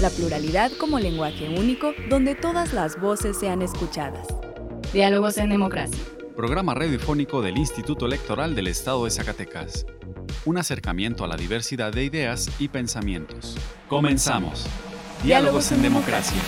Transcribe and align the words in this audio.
La 0.00 0.10
pluralidad 0.10 0.70
como 0.78 1.00
lenguaje 1.00 1.48
único 1.48 1.92
donde 2.08 2.36
todas 2.36 2.72
las 2.72 3.00
voces 3.00 3.36
sean 3.36 3.62
escuchadas. 3.62 4.28
Diálogos 4.92 5.38
en 5.38 5.48
Democracia. 5.48 5.98
Programa 6.36 6.72
radiofónico 6.72 7.42
del 7.42 7.58
Instituto 7.58 8.06
Electoral 8.06 8.54
del 8.54 8.68
Estado 8.68 9.04
de 9.04 9.10
Zacatecas. 9.10 9.86
Un 10.44 10.56
acercamiento 10.56 11.24
a 11.24 11.26
la 11.26 11.36
diversidad 11.36 11.92
de 11.92 12.04
ideas 12.04 12.48
y 12.60 12.68
pensamientos. 12.68 13.56
Comenzamos. 13.88 14.66
Diálogos 15.24 15.72
en 15.72 15.82
Democracia. 15.82 16.40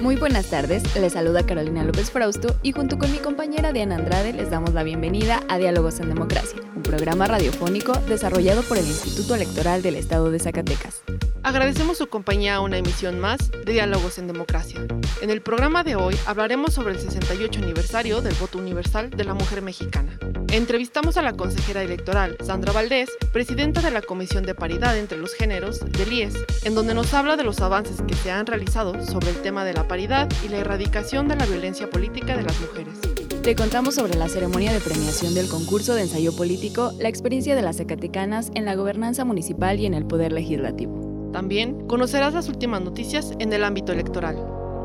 Muy 0.00 0.16
buenas 0.16 0.46
tardes, 0.46 0.82
les 0.96 1.12
saluda 1.12 1.46
Carolina 1.46 1.84
López 1.84 2.10
Frausto 2.10 2.56
y 2.64 2.72
junto 2.72 2.98
con 2.98 3.12
mi 3.12 3.18
compañera 3.18 3.72
Diana 3.72 3.96
Andrade 3.96 4.32
les 4.32 4.50
damos 4.50 4.74
la 4.74 4.82
bienvenida 4.82 5.44
a 5.48 5.58
Diálogos 5.58 6.00
en 6.00 6.08
Democracia, 6.08 6.58
un 6.74 6.82
programa 6.82 7.28
radiofónico 7.28 7.92
desarrollado 8.08 8.62
por 8.62 8.78
el 8.78 8.86
Instituto 8.86 9.36
Electoral 9.36 9.80
del 9.80 9.94
Estado 9.94 10.32
de 10.32 10.40
Zacatecas. 10.40 11.02
Agradecemos 11.42 11.96
su 11.96 12.08
compañía 12.08 12.56
a 12.56 12.60
una 12.60 12.76
emisión 12.76 13.18
más 13.18 13.50
de 13.50 13.72
Diálogos 13.72 14.18
en 14.18 14.26
Democracia. 14.26 14.80
En 15.22 15.30
el 15.30 15.40
programa 15.40 15.82
de 15.82 15.96
hoy 15.96 16.14
hablaremos 16.26 16.74
sobre 16.74 16.92
el 16.92 17.00
68 17.00 17.60
aniversario 17.62 18.20
del 18.20 18.34
voto 18.34 18.58
universal 18.58 19.08
de 19.08 19.24
la 19.24 19.32
mujer 19.32 19.62
mexicana. 19.62 20.18
Entrevistamos 20.52 21.16
a 21.16 21.22
la 21.22 21.32
consejera 21.32 21.82
electoral, 21.82 22.36
Sandra 22.44 22.72
Valdés, 22.72 23.08
presidenta 23.32 23.80
de 23.80 23.90
la 23.90 24.02
Comisión 24.02 24.44
de 24.44 24.54
Paridad 24.54 24.98
entre 24.98 25.16
los 25.16 25.32
Géneros, 25.32 25.80
del 25.80 26.12
IES, 26.12 26.34
en 26.64 26.74
donde 26.74 26.92
nos 26.92 27.14
habla 27.14 27.36
de 27.36 27.44
los 27.44 27.60
avances 27.60 28.02
que 28.06 28.14
se 28.14 28.30
han 28.30 28.46
realizado 28.46 29.04
sobre 29.06 29.30
el 29.30 29.40
tema 29.40 29.64
de 29.64 29.72
la 29.72 29.88
paridad 29.88 30.28
y 30.44 30.48
la 30.48 30.58
erradicación 30.58 31.26
de 31.26 31.36
la 31.36 31.46
violencia 31.46 31.88
política 31.88 32.36
de 32.36 32.42
las 32.42 32.60
mujeres. 32.60 32.94
Te 33.42 33.56
contamos 33.56 33.94
sobre 33.94 34.16
la 34.16 34.28
ceremonia 34.28 34.72
de 34.72 34.80
premiación 34.80 35.34
del 35.34 35.48
concurso 35.48 35.94
de 35.94 36.02
ensayo 36.02 36.36
político, 36.36 36.92
la 36.98 37.08
experiencia 37.08 37.56
de 37.56 37.62
las 37.62 37.78
Zacatecanas 37.78 38.50
en 38.54 38.66
la 38.66 38.74
gobernanza 38.74 39.24
municipal 39.24 39.80
y 39.80 39.86
en 39.86 39.94
el 39.94 40.04
poder 40.04 40.32
legislativo. 40.32 41.09
También 41.32 41.86
conocerás 41.86 42.34
las 42.34 42.48
últimas 42.48 42.80
noticias 42.82 43.32
en 43.38 43.52
el 43.52 43.62
ámbito 43.62 43.92
electoral. 43.92 44.36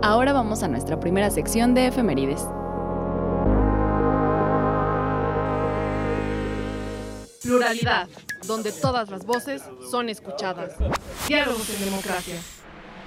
Ahora 0.04 0.32
vamos 0.32 0.62
a 0.62 0.68
nuestra 0.68 1.00
primera 1.00 1.32
sección 1.32 1.74
de 1.74 1.88
efemérides. 1.88 2.46
Pluralidad, 7.42 8.08
donde 8.48 8.72
todas 8.72 9.10
las 9.10 9.26
voces 9.26 9.64
son 9.90 10.10
escuchadas. 10.10 10.74
Diálogos 11.28 11.68
en 11.80 11.86
democracia. 11.86 12.36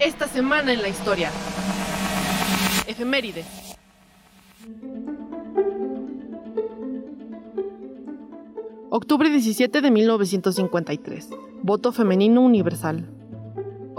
Esta 0.00 0.26
semana 0.26 0.72
en 0.72 0.82
la 0.82 0.88
historia. 0.88 1.30
Efemérides. 2.88 3.46
Octubre 8.90 9.30
17 9.30 9.80
de 9.80 9.90
1953. 9.90 11.28
Voto 11.62 11.92
femenino 11.92 12.40
universal. 12.40 13.17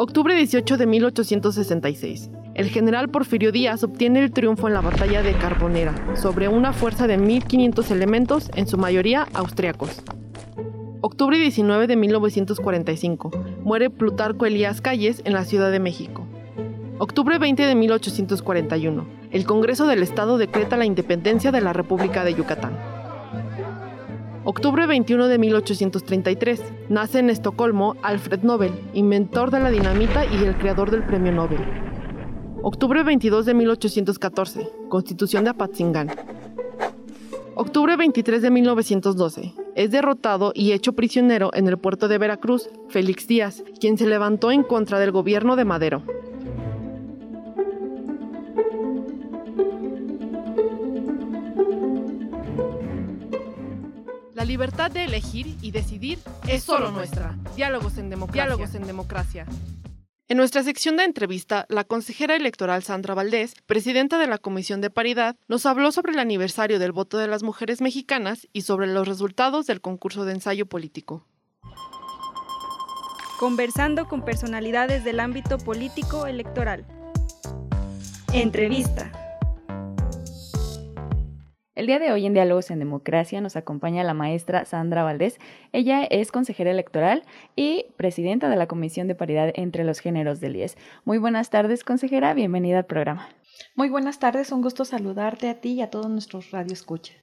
Octubre 0.02 0.34
18 0.34 0.78
de 0.78 0.86
1866. 0.86 2.30
El 2.56 2.70
general 2.70 3.10
Porfirio 3.10 3.52
Díaz 3.52 3.84
obtiene 3.84 4.24
el 4.24 4.32
triunfo 4.32 4.70
en 4.70 4.74
la 4.74 4.80
batalla 4.80 5.22
de 5.22 5.34
Carbonera 5.34 5.94
sobre 6.16 6.48
una 6.48 6.72
fuerza 6.72 7.06
de 7.06 7.20
1.500 7.20 7.92
elementos, 7.92 8.50
en 8.56 8.66
su 8.66 8.78
mayoría 8.78 9.28
austriacos. 9.34 10.02
Octubre 11.02 11.38
19 11.38 11.88
de 11.88 11.98
1945. 11.98 13.32
Muere 13.66 13.90
Plutarco 13.90 14.46
Elías 14.46 14.80
Calles 14.80 15.22
en 15.26 15.34
la 15.34 15.44
Ciudad 15.44 15.70
de 15.70 15.82
México. 15.82 16.26
Octubre 16.98 17.38
20 17.38 17.66
de 17.66 17.76
1841. 17.76 19.06
El 19.32 19.46
Congreso 19.46 19.86
del 19.86 20.02
Estado 20.02 20.38
decreta 20.38 20.78
la 20.78 20.86
independencia 20.86 21.52
de 21.52 21.60
la 21.60 21.74
República 21.74 22.24
de 22.24 22.36
Yucatán. 22.36 22.89
Octubre 24.46 24.88
21 24.88 25.28
de 25.28 25.38
1833. 25.38 26.62
Nace 26.88 27.20
en 27.20 27.30
Estocolmo 27.30 27.98
Alfred 28.02 28.42
Nobel, 28.42 28.72
inventor 28.94 29.52
de 29.52 29.60
la 29.60 29.70
dinamita 29.70 30.26
y 30.26 30.46
el 30.46 30.58
creador 30.58 30.92
del 30.92 31.06
Premio 31.06 31.34
Nobel. 31.34 31.60
Octubre 32.64 33.04
22 33.04 33.46
de 33.46 33.54
1814. 33.54 34.70
Constitución 34.88 35.44
de 35.44 35.50
Apatzingán. 35.50 36.10
Octubre 37.56 37.98
23 37.98 38.42
de 38.42 38.50
1912. 38.50 39.54
Es 39.76 39.92
derrotado 39.92 40.54
y 40.56 40.72
hecho 40.72 40.94
prisionero 40.94 41.52
en 41.54 41.68
el 41.68 41.78
puerto 41.78 42.08
de 42.08 42.18
Veracruz 42.18 42.70
Félix 42.88 43.28
Díaz, 43.28 43.66
quien 43.82 43.98
se 43.98 44.08
levantó 44.08 44.52
en 44.52 44.64
contra 44.64 45.00
del 45.00 45.12
gobierno 45.12 45.58
de 45.58 45.66
Madero. 45.66 46.02
La 54.40 54.46
libertad 54.46 54.90
de 54.90 55.04
elegir 55.04 55.58
y 55.62 55.72
decidir 55.72 56.18
es 56.48 56.64
solo 56.64 56.92
nuestra. 56.92 57.36
Diálogos 57.58 57.98
en 57.98 58.10
democracia. 58.10 58.46
Diálogos 58.46 58.74
en 58.74 58.88
democracia. 58.88 59.46
En 60.30 60.38
nuestra 60.38 60.64
sección 60.64 60.96
de 60.96 61.04
entrevista, 61.04 61.66
la 61.68 61.84
consejera 61.84 62.38
electoral 62.38 62.82
Sandra 62.82 63.16
Valdés, 63.16 63.54
presidenta 63.66 64.18
de 64.18 64.28
la 64.28 64.38
Comisión 64.38 64.80
de 64.80 64.90
Paridad, 64.90 65.36
nos 65.50 65.66
habló 65.66 65.92
sobre 65.92 66.14
el 66.14 66.20
aniversario 66.20 66.80
del 66.80 66.94
voto 66.94 67.18
de 67.18 67.28
las 67.28 67.44
mujeres 67.44 67.82
mexicanas 67.82 68.48
y 68.54 68.62
sobre 68.62 68.88
los 68.88 69.10
resultados 69.10 69.66
del 69.66 69.82
concurso 69.82 70.24
de 70.24 70.32
ensayo 70.32 70.68
político. 70.68 71.26
Conversando 73.42 74.08
con 74.08 74.24
personalidades 74.24 75.04
del 75.04 75.20
ámbito 75.20 75.58
político 75.58 76.28
electoral. 76.28 76.86
Entrevista. 78.32 79.12
El 81.80 81.86
día 81.86 81.98
de 81.98 82.12
hoy 82.12 82.26
en 82.26 82.34
Diálogos 82.34 82.72
en 82.72 82.80
Democracia 82.80 83.40
nos 83.40 83.56
acompaña 83.56 84.04
la 84.04 84.14
maestra 84.14 84.66
Sandra 84.66 85.04
Valdés. 85.04 85.40
Ella 85.72 86.04
es 86.04 86.30
consejera 86.30 86.72
electoral 86.72 87.24
y 87.56 87.86
presidenta 87.96 88.50
de 88.50 88.58
la 88.58 88.68
Comisión 88.68 89.08
de 89.08 89.16
Paridad 89.16 89.54
entre 89.56 89.86
los 89.86 90.00
Géneros 90.00 90.42
del 90.42 90.58
IES. 90.58 90.78
Muy 91.06 91.20
buenas 91.20 91.50
tardes, 91.50 91.86
consejera. 91.86 92.34
Bienvenida 92.34 92.80
al 92.80 92.86
programa. 92.86 93.30
Muy 93.76 93.88
buenas 93.88 94.20
tardes. 94.20 94.52
Un 94.52 94.62
gusto 94.62 94.84
saludarte 94.84 95.48
a 95.48 95.62
ti 95.62 95.76
y 95.76 95.82
a 95.82 95.90
todos 95.90 96.10
nuestros 96.10 96.52
radioescuchas. 96.52 97.16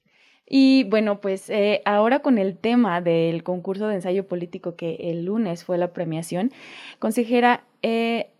Y 0.48 0.84
bueno, 0.84 1.20
pues 1.20 1.50
eh, 1.50 1.82
ahora 1.84 2.20
con 2.20 2.38
el 2.38 2.56
tema 2.56 3.02
del 3.02 3.42
concurso 3.42 3.88
de 3.88 3.96
ensayo 3.96 4.26
político 4.26 4.74
que 4.74 5.10
el 5.10 5.26
lunes 5.26 5.64
fue 5.64 5.76
la 5.76 5.92
premiación, 5.92 6.50
consejera, 6.98 7.64
eh, 7.82 8.30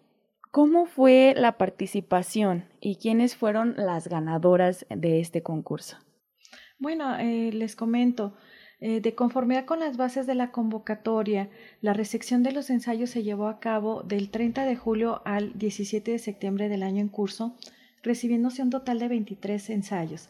¿cómo 0.50 0.86
fue 0.86 1.34
la 1.36 1.58
participación 1.58 2.64
y 2.80 2.96
quiénes 2.96 3.36
fueron 3.36 3.74
las 3.76 4.08
ganadoras 4.08 4.86
de 4.88 5.20
este 5.20 5.42
concurso? 5.42 5.98
Bueno, 6.78 7.16
eh, 7.18 7.52
les 7.52 7.74
comento, 7.74 8.36
eh, 8.80 9.00
de 9.00 9.14
conformidad 9.14 9.64
con 9.64 9.80
las 9.80 9.96
bases 9.96 10.26
de 10.26 10.34
la 10.34 10.52
convocatoria, 10.52 11.48
la 11.80 11.94
recepción 11.94 12.42
de 12.42 12.52
los 12.52 12.68
ensayos 12.68 13.08
se 13.08 13.22
llevó 13.22 13.48
a 13.48 13.60
cabo 13.60 14.02
del 14.02 14.30
30 14.30 14.66
de 14.66 14.76
julio 14.76 15.22
al 15.24 15.56
17 15.58 16.10
de 16.10 16.18
septiembre 16.18 16.68
del 16.68 16.82
año 16.82 17.00
en 17.00 17.08
curso, 17.08 17.56
recibiéndose 18.02 18.62
un 18.62 18.68
total 18.68 18.98
de 18.98 19.08
23 19.08 19.70
ensayos, 19.70 20.28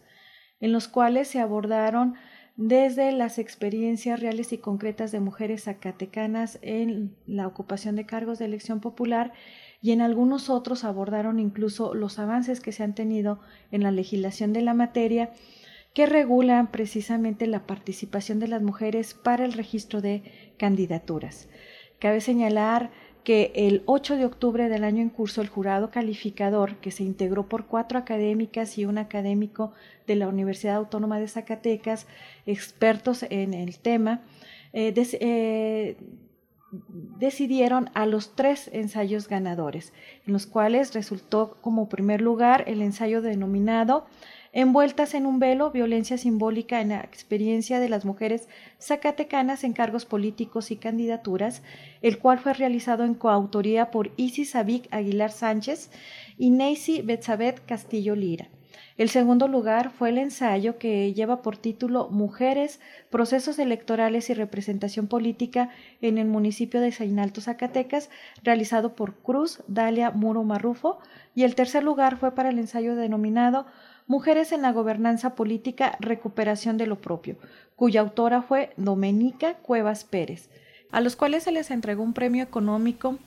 en 0.60 0.70
los 0.70 0.86
cuales 0.86 1.26
se 1.26 1.40
abordaron 1.40 2.14
desde 2.56 3.10
las 3.10 3.38
experiencias 3.38 4.20
reales 4.20 4.52
y 4.52 4.58
concretas 4.58 5.10
de 5.10 5.20
mujeres 5.20 5.64
zacatecanas 5.64 6.60
en 6.62 7.16
la 7.26 7.48
ocupación 7.48 7.96
de 7.96 8.06
cargos 8.06 8.38
de 8.38 8.46
elección 8.46 8.80
popular 8.80 9.32
y 9.82 9.90
en 9.90 10.00
algunos 10.00 10.48
otros 10.48 10.84
abordaron 10.84 11.38
incluso 11.40 11.94
los 11.94 12.18
avances 12.18 12.60
que 12.60 12.72
se 12.72 12.84
han 12.84 12.94
tenido 12.94 13.40
en 13.72 13.82
la 13.82 13.90
legislación 13.90 14.52
de 14.52 14.62
la 14.62 14.72
materia 14.72 15.32
que 15.96 16.04
regulan 16.04 16.66
precisamente 16.66 17.46
la 17.46 17.66
participación 17.66 18.38
de 18.38 18.48
las 18.48 18.60
mujeres 18.60 19.14
para 19.14 19.46
el 19.46 19.54
registro 19.54 20.02
de 20.02 20.22
candidaturas. 20.58 21.48
Cabe 21.98 22.20
señalar 22.20 22.90
que 23.24 23.50
el 23.54 23.82
8 23.86 24.18
de 24.18 24.26
octubre 24.26 24.68
del 24.68 24.84
año 24.84 25.00
en 25.00 25.08
curso 25.08 25.40
el 25.40 25.48
jurado 25.48 25.90
calificador, 25.90 26.76
que 26.80 26.90
se 26.90 27.02
integró 27.02 27.48
por 27.48 27.64
cuatro 27.64 27.98
académicas 27.98 28.76
y 28.76 28.84
un 28.84 28.98
académico 28.98 29.72
de 30.06 30.16
la 30.16 30.28
Universidad 30.28 30.76
Autónoma 30.76 31.18
de 31.18 31.28
Zacatecas, 31.28 32.06
expertos 32.44 33.24
en 33.30 33.54
el 33.54 33.78
tema, 33.78 34.20
eh, 34.74 34.92
eh, 34.94 35.96
decidieron 37.18 37.88
a 37.94 38.04
los 38.04 38.36
tres 38.36 38.68
ensayos 38.74 39.28
ganadores, 39.28 39.94
en 40.26 40.34
los 40.34 40.46
cuales 40.46 40.92
resultó 40.92 41.56
como 41.62 41.88
primer 41.88 42.20
lugar 42.20 42.64
el 42.66 42.82
ensayo 42.82 43.22
denominado 43.22 44.06
envueltas 44.56 45.12
en 45.12 45.26
un 45.26 45.38
velo, 45.38 45.70
violencia 45.70 46.16
simbólica 46.16 46.80
en 46.80 46.88
la 46.88 47.00
experiencia 47.00 47.78
de 47.78 47.90
las 47.90 48.06
mujeres 48.06 48.48
zacatecanas 48.80 49.64
en 49.64 49.74
cargos 49.74 50.06
políticos 50.06 50.70
y 50.70 50.76
candidaturas, 50.76 51.62
el 52.00 52.18
cual 52.18 52.38
fue 52.38 52.54
realizado 52.54 53.04
en 53.04 53.12
coautoría 53.12 53.90
por 53.90 54.12
Isis 54.16 54.56
Avic 54.56 54.88
Aguilar 54.90 55.30
Sánchez 55.30 55.90
y 56.38 56.48
Neisy 56.48 57.02
Betzabet 57.02 57.66
Castillo 57.66 58.16
Lira. 58.16 58.48
El 58.96 59.10
segundo 59.10 59.46
lugar 59.46 59.90
fue 59.90 60.08
el 60.08 60.16
ensayo 60.16 60.78
que 60.78 61.12
lleva 61.12 61.42
por 61.42 61.58
título 61.58 62.08
Mujeres, 62.08 62.80
procesos 63.10 63.58
electorales 63.58 64.30
y 64.30 64.34
representación 64.34 65.06
política 65.06 65.68
en 66.00 66.16
el 66.16 66.28
municipio 66.28 66.80
de 66.80 66.92
Zainalto, 66.92 67.42
Zacatecas, 67.42 68.08
realizado 68.42 68.94
por 68.94 69.16
Cruz 69.16 69.62
Dalia 69.68 70.12
Muro 70.12 70.44
Marrufo, 70.44 70.98
y 71.34 71.42
el 71.42 71.54
tercer 71.54 71.84
lugar 71.84 72.16
fue 72.16 72.34
para 72.34 72.48
el 72.48 72.58
ensayo 72.58 72.96
denominado 72.96 73.66
Mujeres 74.08 74.52
en 74.52 74.62
la 74.62 74.70
gobernanza 74.70 75.34
política, 75.34 75.96
recuperación 75.98 76.76
de 76.76 76.86
lo 76.86 77.00
propio, 77.00 77.36
cuya 77.74 78.02
autora 78.02 78.40
fue 78.40 78.72
Domenica 78.76 79.54
Cuevas 79.54 80.04
Pérez, 80.04 80.48
a 80.92 81.00
los 81.00 81.16
cuales 81.16 81.42
se 81.42 81.50
les 81.50 81.72
entregó 81.72 82.04
un 82.04 82.12
premio 82.12 82.44
económico 82.44 83.18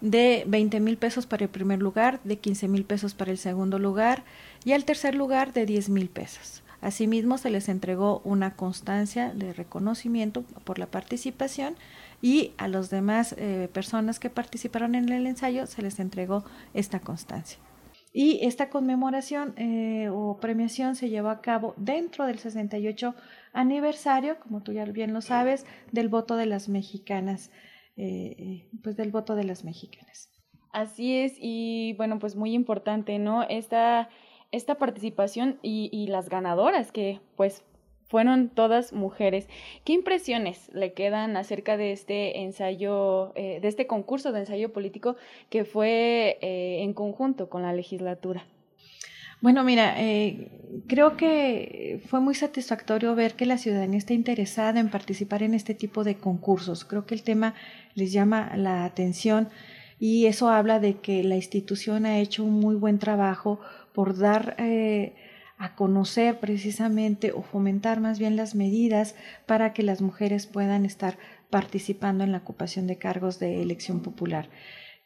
de 0.00 0.42
20 0.48 0.80
mil 0.80 0.96
pesos 0.96 1.26
para 1.26 1.44
el 1.44 1.50
primer 1.50 1.78
lugar, 1.78 2.18
de 2.24 2.36
15 2.36 2.66
mil 2.66 2.84
pesos 2.84 3.14
para 3.14 3.30
el 3.30 3.38
segundo 3.38 3.78
lugar 3.78 4.24
y 4.64 4.72
al 4.72 4.84
tercer 4.84 5.14
lugar 5.14 5.52
de 5.52 5.66
10 5.66 5.88
mil 5.90 6.08
pesos. 6.08 6.64
Asimismo, 6.80 7.38
se 7.38 7.50
les 7.50 7.68
entregó 7.68 8.20
una 8.24 8.56
constancia 8.56 9.32
de 9.32 9.52
reconocimiento 9.52 10.42
por 10.64 10.80
la 10.80 10.86
participación 10.86 11.76
y 12.22 12.54
a 12.58 12.66
las 12.66 12.90
demás 12.90 13.36
eh, 13.38 13.68
personas 13.72 14.18
que 14.18 14.30
participaron 14.30 14.96
en 14.96 15.08
el 15.10 15.28
ensayo 15.28 15.66
se 15.66 15.82
les 15.82 16.00
entregó 16.00 16.44
esta 16.74 16.98
constancia. 16.98 17.58
Y 18.20 18.44
esta 18.44 18.68
conmemoración 18.68 19.54
eh, 19.58 20.08
o 20.12 20.38
premiación 20.40 20.96
se 20.96 21.08
llevó 21.08 21.28
a 21.28 21.40
cabo 21.40 21.74
dentro 21.76 22.26
del 22.26 22.40
68 22.40 23.14
aniversario, 23.52 24.40
como 24.40 24.60
tú 24.60 24.72
ya 24.72 24.84
bien 24.86 25.14
lo 25.14 25.20
sabes, 25.20 25.64
del 25.92 26.08
voto 26.08 26.34
de 26.34 26.46
las 26.46 26.68
mexicanas. 26.68 27.52
Eh, 27.96 28.34
eh, 28.36 28.68
pues 28.82 28.96
del 28.96 29.12
voto 29.12 29.36
de 29.36 29.44
las 29.44 29.62
mexicanas. 29.62 30.32
Así 30.72 31.16
es, 31.16 31.34
y 31.38 31.94
bueno, 31.96 32.18
pues 32.18 32.34
muy 32.34 32.54
importante, 32.54 33.20
¿no? 33.20 33.44
Esta, 33.44 34.08
esta 34.50 34.78
participación 34.78 35.60
y, 35.62 36.08
las 36.08 36.28
ganadoras 36.28 36.90
que 36.90 37.20
pues 37.36 37.62
fueron 38.08 38.48
todas 38.48 38.92
mujeres. 38.92 39.48
¿Qué 39.84 39.92
impresiones 39.92 40.70
le 40.74 40.92
quedan 40.92 41.36
acerca 41.36 41.76
de 41.76 41.92
este 41.92 42.40
ensayo, 42.40 43.32
eh, 43.36 43.60
de 43.60 43.68
este 43.68 43.86
concurso 43.86 44.32
de 44.32 44.40
ensayo 44.40 44.72
político 44.72 45.16
que 45.50 45.64
fue 45.64 46.38
en 46.40 46.92
conjunto 46.94 47.48
con 47.48 47.62
la 47.62 47.72
legislatura? 47.72 48.46
Bueno, 49.40 49.62
mira, 49.62 49.94
eh, 50.02 50.50
creo 50.88 51.16
que 51.16 52.00
fue 52.06 52.18
muy 52.18 52.34
satisfactorio 52.34 53.14
ver 53.14 53.34
que 53.34 53.46
la 53.46 53.56
ciudadanía 53.56 53.98
está 53.98 54.12
interesada 54.12 54.80
en 54.80 54.90
participar 54.90 55.44
en 55.44 55.54
este 55.54 55.74
tipo 55.74 56.02
de 56.02 56.16
concursos. 56.16 56.84
Creo 56.84 57.06
que 57.06 57.14
el 57.14 57.22
tema 57.22 57.54
les 57.94 58.12
llama 58.12 58.56
la 58.56 58.84
atención 58.84 59.48
y 60.00 60.26
eso 60.26 60.48
habla 60.48 60.80
de 60.80 60.94
que 60.94 61.22
la 61.22 61.36
institución 61.36 62.04
ha 62.04 62.18
hecho 62.18 62.42
un 62.42 62.58
muy 62.58 62.74
buen 62.74 62.98
trabajo 62.98 63.60
por 63.92 64.18
dar 64.18 64.56
eh, 64.58 65.14
a 65.58 65.74
conocer 65.74 66.38
precisamente 66.38 67.32
o 67.32 67.42
fomentar 67.42 68.00
más 68.00 68.18
bien 68.18 68.36
las 68.36 68.54
medidas 68.54 69.14
para 69.46 69.72
que 69.72 69.82
las 69.82 70.00
mujeres 70.00 70.46
puedan 70.46 70.84
estar 70.84 71.18
participando 71.50 72.24
en 72.24 72.32
la 72.32 72.38
ocupación 72.38 72.86
de 72.86 72.96
cargos 72.96 73.38
de 73.38 73.60
elección 73.62 74.00
popular. 74.00 74.48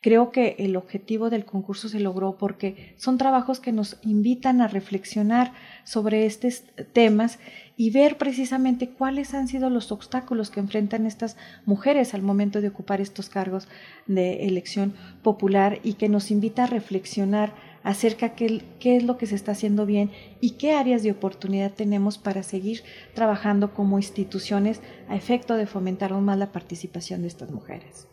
Creo 0.02 0.32
que 0.32 0.56
el 0.58 0.75
objetivo 0.75 1.31
del 1.31 1.44
concurso 1.44 1.88
se 1.88 2.00
logró 2.00 2.37
porque 2.37 2.93
son 2.96 3.19
trabajos 3.19 3.60
que 3.60 3.70
nos 3.70 3.99
invitan 4.02 4.60
a 4.60 4.66
reflexionar 4.66 5.52
sobre 5.84 6.26
estos 6.26 6.64
temas 6.93 7.38
y 7.76 7.90
ver 7.90 8.19
precisamente 8.19 8.88
cuáles 8.90 9.32
han 9.32 9.46
sido 9.46 9.70
los 9.70 9.93
obstáculos 9.93 10.50
que 10.50 10.58
enfrentan 10.58 11.06
estas 11.06 11.37
mujeres 11.66 12.14
al 12.14 12.22
momento 12.22 12.60
de 12.60 12.69
ocupar 12.69 13.00
estos 13.00 13.28
cargos 13.28 13.69
de 14.08 14.44
elección 14.49 14.93
popular 15.22 15.78
y 15.84 15.94
que 15.94 16.08
nos 16.08 16.32
invita 16.32 16.64
a 16.64 16.66
reflexionar 16.66 17.54
acerca 17.82 18.31
de 18.31 18.62
qué 18.79 18.96
es 18.96 19.05
lo 19.05 19.17
que 19.19 19.26
se 19.26 19.34
está 19.34 19.52
haciendo 19.52 19.87
bien 19.87 20.11
y 20.40 20.52
qué 20.52 20.73
áreas 20.73 21.02
de 21.02 21.11
oportunidad 21.11 21.73
tenemos 21.73 22.19
para 22.19 22.43
seguir 22.43 22.82
trabajando 23.14 23.75
como 23.75 23.99
instituciones 23.99 24.81
a 25.08 25.17
efecto 25.17 25.56
de 25.56 25.67
fomentar 25.67 26.12
aún 26.12 26.25
más 26.25 26.38
la 26.38 26.52
participación 26.52 27.23
de 27.23 27.29
estas 27.29 27.50
mujeres. 27.50 28.08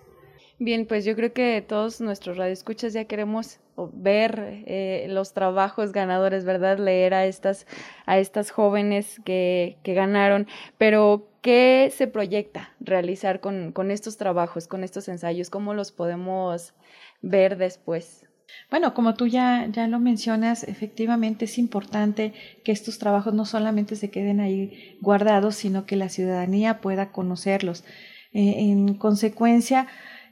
Bien, 0.62 0.86
pues 0.86 1.06
yo 1.06 1.16
creo 1.16 1.32
que 1.32 1.64
todos 1.66 2.02
nuestros 2.02 2.36
radioescuchas 2.36 2.92
ya 2.92 3.06
queremos 3.06 3.60
ver 3.94 4.64
eh, 4.66 5.06
los 5.08 5.32
trabajos 5.32 5.94
ganadores, 5.94 6.44
¿verdad? 6.44 6.78
Leer 6.78 7.14
a 7.14 7.26
estas, 7.26 7.66
a 8.06 8.20
estas 8.20 8.52
jóvenes 8.52 9.22
que, 9.24 9.78
que 9.84 9.94
ganaron, 9.94 10.48
pero 10.78 11.30
¿qué 11.42 11.90
se 11.96 12.08
proyecta 12.08 12.76
realizar 12.82 13.40
con, 13.40 13.72
con 13.72 13.90
estos 13.90 14.18
trabajos, 14.18 14.68
con 14.68 14.84
estos 14.84 15.08
ensayos? 15.08 15.50
¿Cómo 15.50 15.74
los 15.74 15.94
podemos 15.94 16.74
ver 17.22 17.56
después? 17.56 18.29
Bueno, 18.70 18.94
como 18.94 19.16
tú 19.16 19.28
ya, 19.28 19.68
ya 19.72 19.88
lo 19.88 20.00
mencionas, 20.00 20.64
efectivamente 20.64 21.46
es 21.46 21.58
importante 21.58 22.34
que 22.64 22.72
estos 22.72 23.00
trabajos 23.00 23.34
no 23.34 23.46
solamente 23.46 23.96
se 23.96 24.12
queden 24.12 24.40
ahí 24.40 24.98
guardados, 25.02 25.56
sino 25.56 25.86
que 25.86 25.96
la 25.96 26.10
ciudadanía 26.10 26.82
pueda 26.82 27.12
conocerlos. 27.12 27.84
Eh, 28.32 28.70
en 28.70 28.94
consecuencia, 28.94 29.88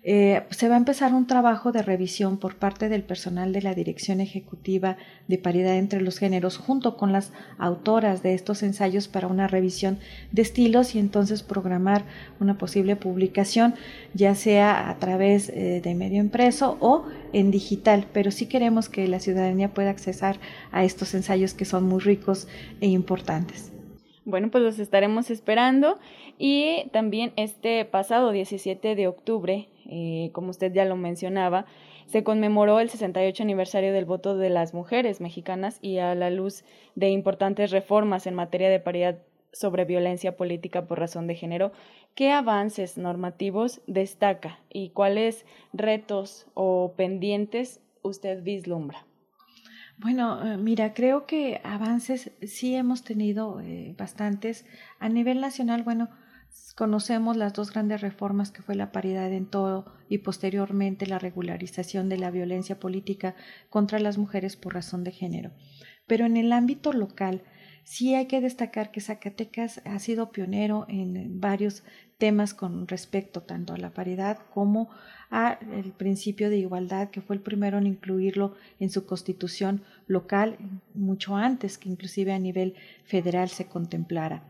eh, 0.09 0.43
se 0.51 0.69
va 0.69 0.75
a 0.75 0.77
empezar 0.77 1.13
un 1.13 1.27
trabajo 1.27 1.73
de 1.73 1.81
revisión 1.81 2.37
por 2.37 2.55
parte 2.55 2.87
del 2.87 3.03
personal 3.03 3.51
de 3.51 3.61
la 3.61 3.75
Dirección 3.75 4.21
Ejecutiva 4.21 4.95
de 5.27 5.37
Paridad 5.37 5.75
entre 5.75 5.99
los 5.99 6.17
Géneros 6.17 6.57
junto 6.57 6.95
con 6.95 7.11
las 7.11 7.33
autoras 7.57 8.23
de 8.23 8.33
estos 8.33 8.63
ensayos 8.63 9.09
para 9.09 9.27
una 9.27 9.49
revisión 9.49 9.99
de 10.31 10.43
estilos 10.43 10.95
y 10.95 10.99
entonces 10.99 11.43
programar 11.43 12.05
una 12.39 12.57
posible 12.57 12.95
publicación 12.95 13.75
ya 14.13 14.33
sea 14.33 14.89
a 14.89 14.97
través 14.97 15.49
eh, 15.49 15.81
de 15.83 15.93
medio 15.93 16.21
impreso 16.21 16.77
o 16.79 17.03
en 17.33 17.51
digital, 17.51 18.07
pero 18.13 18.31
sí 18.31 18.45
queremos 18.45 18.87
que 18.87 19.09
la 19.09 19.19
ciudadanía 19.19 19.73
pueda 19.73 19.89
accesar 19.89 20.39
a 20.71 20.85
estos 20.85 21.13
ensayos 21.15 21.53
que 21.53 21.65
son 21.65 21.83
muy 21.83 21.99
ricos 21.99 22.47
e 22.79 22.87
importantes. 22.87 23.73
Bueno, 24.23 24.51
pues 24.51 24.61
los 24.61 24.79
estaremos 24.79 25.29
esperando 25.31 25.99
y 26.37 26.89
también 26.91 27.31
este 27.37 27.85
pasado 27.85 28.31
17 28.31 28.95
de 28.95 29.07
octubre, 29.07 29.69
eh, 29.87 30.29
como 30.33 30.49
usted 30.49 30.73
ya 30.73 30.85
lo 30.85 30.95
mencionaba, 30.95 31.65
se 32.05 32.23
conmemoró 32.23 32.79
el 32.79 32.89
68 32.89 33.43
aniversario 33.43 33.93
del 33.93 34.05
voto 34.05 34.37
de 34.37 34.49
las 34.49 34.73
mujeres 34.73 35.21
mexicanas 35.21 35.79
y 35.81 35.97
a 35.97 36.15
la 36.15 36.29
luz 36.29 36.63
de 36.95 37.09
importantes 37.09 37.71
reformas 37.71 38.27
en 38.27 38.35
materia 38.35 38.69
de 38.69 38.79
paridad 38.79 39.19
sobre 39.53 39.85
violencia 39.85 40.37
política 40.37 40.85
por 40.85 40.99
razón 40.99 41.27
de 41.27 41.35
género, 41.35 41.71
¿qué 42.15 42.31
avances 42.31 42.97
normativos 42.97 43.81
destaca 43.87 44.59
y 44.69 44.89
cuáles 44.89 45.45
retos 45.73 46.47
o 46.53 46.93
pendientes 46.95 47.81
usted 48.01 48.43
vislumbra? 48.43 49.05
Bueno, 49.97 50.45
eh, 50.45 50.57
mira, 50.57 50.93
creo 50.93 51.25
que 51.25 51.59
avances 51.63 52.31
sí 52.43 52.75
hemos 52.75 53.03
tenido 53.03 53.59
eh, 53.61 53.95
bastantes. 53.97 54.65
A 54.99 55.09
nivel 55.09 55.41
nacional, 55.41 55.81
bueno, 55.81 56.09
conocemos 56.75 57.35
las 57.37 57.53
dos 57.53 57.71
grandes 57.71 58.01
reformas 58.01 58.51
que 58.51 58.61
fue 58.61 58.75
la 58.75 58.91
paridad 58.91 59.33
en 59.33 59.47
todo 59.47 59.85
y 60.09 60.19
posteriormente 60.19 61.07
la 61.07 61.19
regularización 61.19 62.07
de 62.07 62.17
la 62.17 62.29
violencia 62.29 62.79
política 62.79 63.35
contra 63.69 63.99
las 63.99 64.17
mujeres 64.17 64.55
por 64.55 64.75
razón 64.75 65.03
de 65.03 65.11
género. 65.11 65.51
Pero 66.05 66.25
en 66.25 66.37
el 66.37 66.51
ámbito 66.53 66.93
local, 66.93 67.41
sí 67.83 68.15
hay 68.15 68.27
que 68.27 68.41
destacar 68.41 68.91
que 68.91 69.01
Zacatecas 69.01 69.81
ha 69.85 69.97
sido 69.99 70.31
pionero 70.31 70.85
en 70.87 71.39
varios 71.41 71.83
temas 72.17 72.53
con 72.53 72.87
respecto 72.87 73.41
tanto 73.41 73.73
a 73.73 73.77
la 73.77 73.93
paridad 73.93 74.39
como 74.53 74.89
a 75.29 75.59
el 75.73 75.91
principio 75.91 76.49
de 76.49 76.57
igualdad, 76.57 77.09
que 77.09 77.21
fue 77.21 77.35
el 77.35 77.41
primero 77.41 77.77
en 77.77 77.87
incluirlo 77.87 78.55
en 78.79 78.89
su 78.89 79.05
constitución 79.05 79.83
local 80.07 80.57
mucho 80.93 81.35
antes 81.35 81.77
que 81.77 81.89
inclusive 81.89 82.33
a 82.33 82.39
nivel 82.39 82.75
federal 83.03 83.49
se 83.49 83.67
contemplara. 83.67 84.43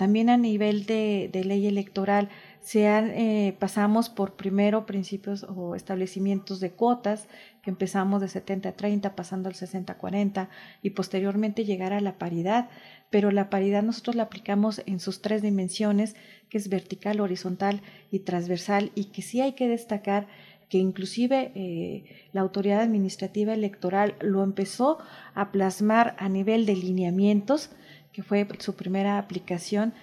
También 0.00 0.30
a 0.30 0.38
nivel 0.38 0.86
de, 0.86 1.30
ley 1.44 1.66
electoral 1.66 2.30
se 2.62 2.86
eh, 2.86 3.54
pasamos 3.58 4.08
por 4.08 4.32
primero 4.32 4.86
principios 4.86 5.42
o 5.42 5.74
establecimientos 5.74 6.58
de 6.58 6.70
cuotas, 6.70 7.28
que 7.60 7.68
empezamos 7.68 8.22
de 8.22 8.28
70 8.28 8.70
a 8.70 8.72
30, 8.72 9.14
pasando 9.14 9.50
al 9.50 9.56
60 9.56 9.92
a 9.92 9.98
40 9.98 10.48
y 10.80 10.90
posteriormente 10.90 11.66
llegar 11.66 11.92
a 11.92 12.00
la 12.00 12.16
paridad, 12.16 12.70
pero 13.10 13.30
la 13.30 13.50
paridad 13.50 13.82
nosotros 13.82 14.16
la 14.16 14.22
aplicamos 14.22 14.80
en 14.86 15.00
sus 15.00 15.20
tres 15.20 15.42
dimensiones, 15.42 16.16
que 16.48 16.56
es 16.56 16.70
vertical, 16.70 17.20
horizontal 17.20 17.82
y 18.10 18.20
transversal, 18.20 18.92
y 18.94 19.10
que 19.12 19.20
sí 19.20 19.42
hay 19.42 19.52
que 19.52 19.68
destacar 19.68 20.28
que 20.70 20.78
inclusive 20.78 21.52
eh, 21.54 22.04
la 22.32 22.40
autoridad 22.40 22.80
administrativa 22.80 23.52
electoral 23.52 24.14
lo 24.20 24.42
empezó 24.44 24.98
a 25.34 25.52
plasmar 25.52 26.14
a 26.18 26.30
nivel 26.30 26.64
de 26.64 26.76
lineamientos, 26.76 27.70
que 28.12 28.22
fue 28.22 28.46
su 28.58 28.74
primera 28.74 29.18
aplicación, 29.18 29.94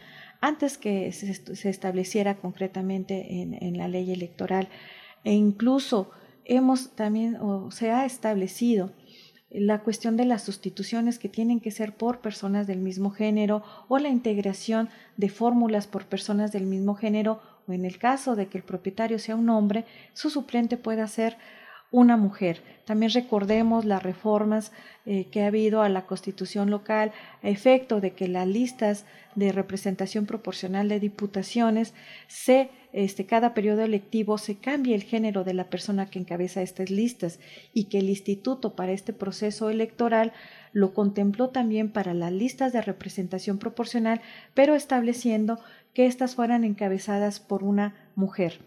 antes 0.41 0.77
que 0.77 1.11
se, 1.11 1.69
estableciera 1.69 2.35
concretamente 2.35 3.41
en, 3.41 3.77
la 3.77 3.87
ley 3.87 4.11
electoral. 4.11 4.69
E 5.23 5.33
incluso 5.33 6.11
hemos 6.45 6.95
también, 6.95 7.37
se 7.71 7.91
ha 7.91 8.05
establecido 8.05 8.93
la 9.49 9.79
cuestión 9.79 10.17
de 10.17 10.25
las 10.25 10.43
sustituciones 10.43 11.19
que 11.19 11.29
tienen 11.29 11.59
que 11.59 11.71
ser 11.71 11.95
por 11.95 12.19
personas 12.19 12.67
del 12.67 12.79
mismo 12.79 13.11
género 13.11 13.63
o 13.87 13.97
la 13.97 14.09
integración 14.09 14.89
de 15.15 15.29
fórmulas 15.29 15.87
por 15.87 16.05
personas 16.05 16.51
del 16.51 16.65
mismo 16.65 16.95
género 16.95 17.41
o 17.67 17.73
en 17.73 17.85
el 17.85 17.97
caso 17.97 18.35
de 18.35 18.47
que 18.47 18.57
el 18.57 18.63
propietario 18.63 19.19
sea 19.19 19.35
un 19.35 19.49
hombre, 19.49 19.85
su 20.13 20.29
suplente 20.29 20.77
pueda 20.77 21.07
ser 21.07 21.37
una 21.91 22.17
mujer. 22.17 22.61
También 22.85 23.11
recordemos 23.11 23.85
las 23.85 24.03
reformas 24.03 24.71
eh, 25.05 25.27
que 25.31 25.43
ha 25.43 25.47
habido 25.47 25.81
a 25.81 25.89
la 25.89 26.05
constitución 26.05 26.69
local 26.69 27.11
a 27.43 27.49
efecto 27.49 28.01
de 28.01 28.11
que 28.13 28.27
las 28.27 28.47
listas 28.47 29.05
de 29.35 29.51
representación 29.51 30.25
proporcional 30.25 30.89
de 30.89 30.99
diputaciones 30.99 31.93
se 32.27 32.69
este, 32.93 33.25
cada 33.27 33.53
periodo 33.53 33.83
electivo 33.83 34.39
se 34.39 34.55
cambie 34.55 34.95
el 34.95 35.03
género 35.03 35.43
de 35.43 35.53
la 35.53 35.69
persona 35.69 36.07
que 36.07 36.17
encabeza 36.17 36.63
estas 36.63 36.89
listas 36.89 37.39
y 37.71 37.85
que 37.85 37.99
el 37.99 38.09
instituto 38.09 38.75
para 38.75 38.91
este 38.91 39.13
proceso 39.13 39.69
electoral 39.69 40.33
lo 40.71 40.93
contempló 40.93 41.49
también 41.49 41.91
para 41.91 42.13
las 42.13 42.31
listas 42.31 42.73
de 42.73 42.81
representación 42.81 43.59
proporcional, 43.59 44.21
pero 44.53 44.73
estableciendo 44.73 45.59
que 45.93 46.07
éstas 46.07 46.33
fueran 46.33 46.63
encabezadas 46.63 47.39
por 47.39 47.63
una 47.63 47.93
mujer, 48.15 48.61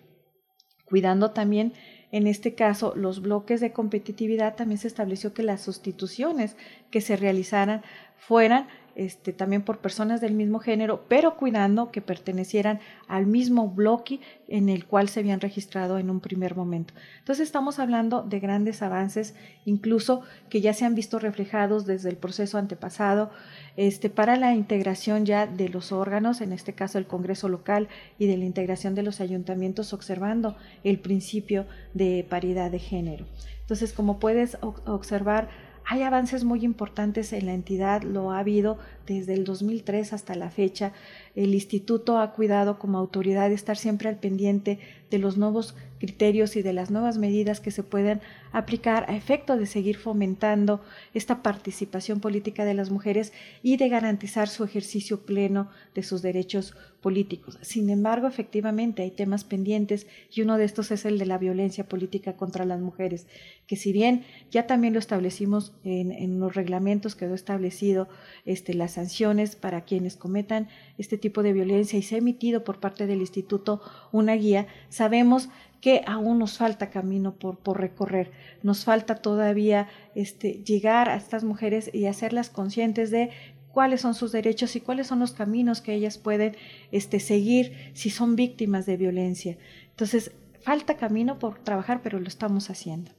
cuidando 0.84 1.32
también 1.32 1.72
en 2.12 2.26
este 2.26 2.54
caso, 2.54 2.92
los 2.96 3.22
bloques 3.22 3.60
de 3.60 3.72
competitividad 3.72 4.56
también 4.56 4.78
se 4.78 4.88
estableció 4.88 5.32
que 5.32 5.42
las 5.42 5.60
sustituciones 5.60 6.56
que 6.90 7.00
se 7.00 7.16
realizaran 7.16 7.82
fueran 8.16 8.68
este, 8.94 9.32
también 9.32 9.62
por 9.62 9.78
personas 9.78 10.20
del 10.20 10.34
mismo 10.34 10.58
género, 10.58 11.04
pero 11.08 11.36
cuidando 11.36 11.90
que 11.90 12.00
pertenecieran 12.00 12.80
al 13.08 13.26
mismo 13.26 13.68
bloque 13.68 14.20
en 14.48 14.68
el 14.68 14.86
cual 14.86 15.08
se 15.08 15.20
habían 15.20 15.40
registrado 15.40 15.98
en 15.98 16.10
un 16.10 16.20
primer 16.20 16.56
momento. 16.56 16.94
Entonces 17.18 17.46
estamos 17.46 17.78
hablando 17.78 18.22
de 18.22 18.40
grandes 18.40 18.82
avances, 18.82 19.34
incluso 19.64 20.22
que 20.48 20.60
ya 20.60 20.74
se 20.74 20.84
han 20.84 20.94
visto 20.94 21.18
reflejados 21.18 21.86
desde 21.86 22.08
el 22.08 22.16
proceso 22.16 22.58
antepasado, 22.58 23.30
este, 23.76 24.10
para 24.10 24.36
la 24.36 24.54
integración 24.54 25.24
ya 25.24 25.46
de 25.46 25.68
los 25.68 25.92
órganos, 25.92 26.40
en 26.40 26.52
este 26.52 26.74
caso 26.74 26.98
el 26.98 27.06
Congreso 27.06 27.48
local, 27.48 27.88
y 28.18 28.26
de 28.26 28.36
la 28.36 28.44
integración 28.44 28.94
de 28.94 29.02
los 29.02 29.20
ayuntamientos, 29.20 29.92
observando 29.92 30.56
el 30.84 30.98
principio 30.98 31.66
de 31.94 32.26
paridad 32.28 32.70
de 32.70 32.78
género. 32.78 33.26
Entonces, 33.60 33.92
como 33.92 34.18
puedes 34.18 34.58
observar, 34.60 35.48
hay 35.84 36.02
avances 36.02 36.44
muy 36.44 36.64
importantes 36.64 37.32
en 37.32 37.46
la 37.46 37.54
entidad, 37.54 38.02
lo 38.02 38.30
ha 38.30 38.38
habido 38.38 38.78
desde 39.06 39.34
el 39.34 39.44
2003 39.44 40.12
hasta 40.12 40.34
la 40.34 40.50
fecha. 40.50 40.92
El 41.40 41.54
instituto 41.54 42.18
ha 42.18 42.32
cuidado 42.34 42.78
como 42.78 42.98
autoridad 42.98 43.50
estar 43.50 43.78
siempre 43.78 44.10
al 44.10 44.18
pendiente 44.18 44.78
de 45.10 45.16
los 45.16 45.38
nuevos 45.38 45.74
criterios 45.98 46.56
y 46.56 46.62
de 46.62 46.72
las 46.72 46.90
nuevas 46.90 47.18
medidas 47.18 47.60
que 47.60 47.70
se 47.70 47.82
pueden 47.82 48.20
aplicar 48.52 49.04
a 49.08 49.16
efecto 49.16 49.56
de 49.56 49.66
seguir 49.66 49.96
fomentando 49.98 50.80
esta 51.14 51.42
participación 51.42 52.20
política 52.20 52.64
de 52.64 52.74
las 52.74 52.90
mujeres 52.90 53.32
y 53.62 53.76
de 53.76 53.88
garantizar 53.88 54.48
su 54.48 54.64
ejercicio 54.64 55.20
pleno 55.20 55.70
de 55.94 56.02
sus 56.02 56.22
derechos 56.22 56.74
políticos. 57.02 57.58
Sin 57.60 57.90
embargo, 57.90 58.26
efectivamente 58.26 59.02
hay 59.02 59.10
temas 59.10 59.44
pendientes 59.44 60.06
y 60.34 60.42
uno 60.42 60.56
de 60.56 60.64
estos 60.64 60.90
es 60.90 61.04
el 61.04 61.18
de 61.18 61.26
la 61.26 61.38
violencia 61.38 61.84
política 61.84 62.36
contra 62.36 62.64
las 62.64 62.80
mujeres, 62.80 63.26
que 63.66 63.76
si 63.76 63.92
bien 63.92 64.24
ya 64.50 64.66
también 64.66 64.94
lo 64.94 64.98
establecimos 64.98 65.72
en, 65.84 66.40
los 66.40 66.54
reglamentos, 66.54 67.14
quedó 67.14 67.34
establecido 67.34 68.08
este, 68.46 68.74
las 68.74 68.92
sanciones 68.92 69.54
para 69.54 69.84
quienes 69.84 70.16
cometan 70.16 70.68
este 70.98 71.18
tipo 71.18 71.29
de 71.30 71.52
violencia 71.52 71.98
y 71.98 72.02
se 72.02 72.16
ha 72.16 72.18
emitido 72.18 72.64
por 72.64 72.80
parte 72.80 73.06
del 73.06 73.20
instituto 73.20 73.80
una 74.12 74.34
guía, 74.34 74.66
sabemos 74.88 75.48
que 75.80 76.02
aún 76.06 76.38
nos 76.38 76.58
falta 76.58 76.90
camino 76.90 77.34
por, 77.34 77.58
por 77.58 77.80
recorrer, 77.80 78.30
nos 78.62 78.84
falta 78.84 79.14
todavía 79.16 79.88
este, 80.14 80.62
llegar 80.64 81.08
a 81.08 81.16
estas 81.16 81.44
mujeres 81.44 81.90
y 81.94 82.06
hacerlas 82.06 82.50
conscientes 82.50 83.10
de 83.10 83.30
cuáles 83.72 84.00
son 84.00 84.14
sus 84.14 84.32
derechos 84.32 84.76
y 84.76 84.80
cuáles 84.80 85.06
son 85.06 85.20
los 85.20 85.32
caminos 85.32 85.80
que 85.80 85.94
ellas 85.94 86.18
pueden 86.18 86.56
este, 86.92 87.20
seguir 87.20 87.72
si 87.94 88.10
son 88.10 88.36
víctimas 88.36 88.84
de 88.86 88.96
violencia. 88.96 89.56
Entonces, 89.90 90.32
falta 90.60 90.96
camino 90.96 91.38
por 91.38 91.58
trabajar, 91.60 92.00
pero 92.02 92.18
lo 92.18 92.28
estamos 92.28 92.68
haciendo. 92.68 93.12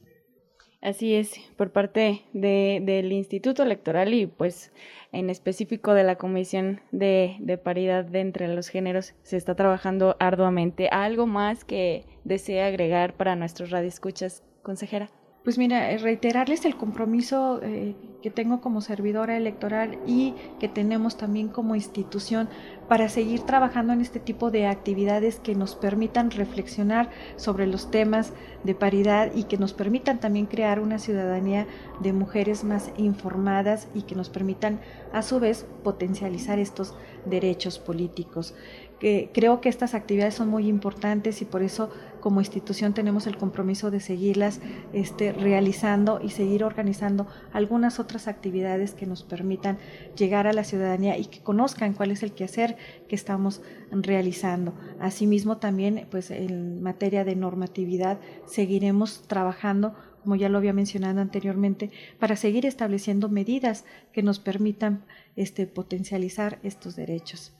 Así 0.82 1.14
es, 1.14 1.34
por 1.56 1.70
parte 1.70 2.24
de, 2.32 2.80
del 2.82 3.12
Instituto 3.12 3.62
Electoral 3.62 4.12
y 4.14 4.26
pues 4.26 4.72
en 5.12 5.30
específico 5.30 5.94
de 5.94 6.02
la 6.02 6.16
Comisión 6.16 6.80
de, 6.90 7.60
Paridad 7.62 8.04
de 8.04 8.18
entre 8.18 8.48
los 8.48 8.66
géneros 8.66 9.14
se 9.22 9.36
está 9.36 9.54
trabajando 9.54 10.16
arduamente. 10.18 10.88
¿Algo 10.88 11.28
más 11.28 11.64
que 11.64 12.04
desea 12.24 12.66
agregar 12.66 13.14
para 13.14 13.36
nuestros 13.36 13.70
radioescuchas, 13.70 14.42
consejera? 14.64 15.08
Pues 15.44 15.58
mira, 15.58 15.90
eh, 15.90 15.98
reiterarles 15.98 16.64
el 16.64 16.76
compromiso 16.76 17.58
eh, 17.64 17.96
que 18.22 18.30
tengo 18.30 18.60
como 18.60 18.80
servidora 18.80 19.36
electoral 19.36 19.98
y 20.06 20.34
que 20.60 20.68
tenemos 20.68 21.16
también 21.16 21.48
como 21.48 21.74
institución 21.74 22.48
para 22.88 23.08
seguir 23.08 23.40
trabajando 23.40 23.92
en 23.92 24.00
este 24.00 24.20
tipo 24.20 24.52
de 24.52 24.68
actividades 24.68 25.40
que 25.40 25.56
nos 25.56 25.74
permitan 25.74 26.30
reflexionar 26.30 27.10
sobre 27.34 27.66
los 27.66 27.90
temas 27.90 28.32
de 28.62 28.76
paridad 28.76 29.32
y 29.34 29.44
que 29.44 29.58
nos 29.58 29.72
permitan 29.72 30.20
también 30.20 30.46
crear 30.46 30.78
una 30.78 31.00
ciudadanía 31.00 31.66
de 32.00 32.12
mujeres 32.12 32.62
más 32.62 32.92
informadas 32.96 33.88
y 33.94 34.02
que 34.02 34.14
nos 34.14 34.30
permitan 34.30 34.78
a 35.12 35.22
su 35.22 35.40
vez 35.40 35.66
potencializar 35.82 36.60
estos 36.60 36.94
derechos 37.26 37.80
políticos. 37.80 38.54
Creo 39.00 39.60
que 39.60 39.68
estas 39.68 39.94
actividades 39.94 40.34
son 40.34 40.48
muy 40.48 40.68
importantes 40.68 41.42
y 41.42 41.44
por 41.44 41.62
eso 41.62 41.90
como 42.22 42.40
institución 42.40 42.94
tenemos 42.94 43.26
el 43.26 43.36
compromiso 43.36 43.90
de 43.90 44.00
seguirlas 44.00 44.60
este, 44.94 45.32
realizando 45.32 46.20
y 46.22 46.30
seguir 46.30 46.64
organizando 46.64 47.26
algunas 47.52 48.00
otras 48.00 48.28
actividades 48.28 48.94
que 48.94 49.06
nos 49.06 49.24
permitan 49.24 49.76
llegar 50.16 50.46
a 50.46 50.54
la 50.54 50.64
ciudadanía 50.64 51.18
y 51.18 51.26
que 51.26 51.42
conozcan 51.42 51.92
cuál 51.92 52.12
es 52.12 52.22
el 52.22 52.32
quehacer 52.32 52.78
que 53.08 53.16
estamos 53.16 53.60
realizando. 53.90 54.72
Asimismo, 55.00 55.58
también 55.58 56.06
pues, 56.10 56.30
en 56.30 56.82
materia 56.82 57.24
de 57.24 57.36
normatividad 57.36 58.18
seguiremos 58.46 59.24
trabajando 59.26 59.94
como 60.22 60.36
ya 60.36 60.48
lo 60.48 60.58
había 60.58 60.72
mencionado 60.72 61.20
anteriormente, 61.20 61.90
para 62.20 62.36
seguir 62.36 62.64
estableciendo 62.64 63.28
medidas 63.28 63.84
que 64.12 64.22
nos 64.22 64.38
permitan 64.38 65.04
este, 65.34 65.66
potencializar 65.66 66.60
estos 66.62 66.94
derechos. 66.94 67.52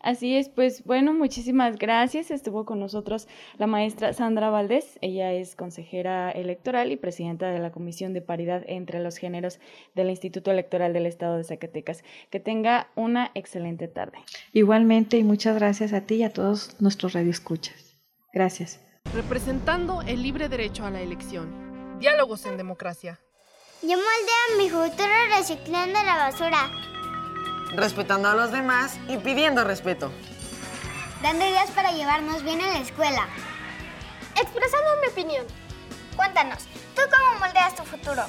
Así 0.00 0.36
es, 0.36 0.48
pues 0.48 0.84
bueno, 0.84 1.12
muchísimas 1.14 1.76
gracias. 1.78 2.30
Estuvo 2.30 2.64
con 2.64 2.80
nosotros 2.80 3.28
la 3.58 3.66
maestra 3.66 4.12
Sandra 4.12 4.50
Valdés. 4.50 4.98
Ella 5.00 5.32
es 5.32 5.56
consejera 5.56 6.30
electoral 6.30 6.92
y 6.92 6.96
presidenta 6.96 7.50
de 7.50 7.58
la 7.58 7.72
Comisión 7.72 8.12
de 8.12 8.22
Paridad 8.22 8.62
entre 8.66 9.00
los 9.00 9.16
Géneros 9.16 9.60
del 9.94 10.10
Instituto 10.10 10.50
Electoral 10.50 10.92
del 10.92 11.06
Estado 11.06 11.36
de 11.36 11.44
Zacatecas. 11.44 12.04
Que 12.30 12.40
tenga 12.40 12.88
una 12.94 13.30
excelente 13.34 13.88
tarde. 13.88 14.18
Igualmente 14.52 15.16
y 15.16 15.24
muchas 15.24 15.56
gracias 15.56 15.92
a 15.92 16.02
ti 16.02 16.16
y 16.16 16.22
a 16.24 16.32
todos 16.32 16.80
nuestros 16.80 17.12
radioescuchas. 17.12 17.96
Gracias. 18.32 18.80
Representando 19.14 20.02
el 20.02 20.22
libre 20.22 20.48
derecho 20.48 20.84
a 20.84 20.90
la 20.90 21.00
elección. 21.00 21.98
Diálogos 22.00 22.46
en 22.46 22.56
democracia. 22.56 23.20
Yo 23.82 23.96
moldeo 23.96 24.58
mi 24.58 24.70
futuro 24.70 25.12
reciclando 25.36 26.02
la 26.02 26.16
basura 26.16 26.70
respetando 27.76 28.28
a 28.28 28.34
los 28.34 28.52
demás 28.52 28.98
y 29.08 29.18
pidiendo 29.18 29.64
respeto. 29.64 30.10
Dando 31.22 31.44
ideas 31.46 31.70
para 31.70 31.92
llevarnos 31.92 32.42
bien 32.42 32.60
en 32.60 32.72
la 32.72 32.80
escuela. 32.80 33.26
Expresando 34.40 34.88
mi 35.00 35.08
opinión. 35.08 35.46
Cuéntanos, 36.16 36.64
¿tú 36.94 37.02
cómo 37.10 37.38
moldeas 37.38 37.74
tu 37.76 37.82
futuro? 37.84 38.22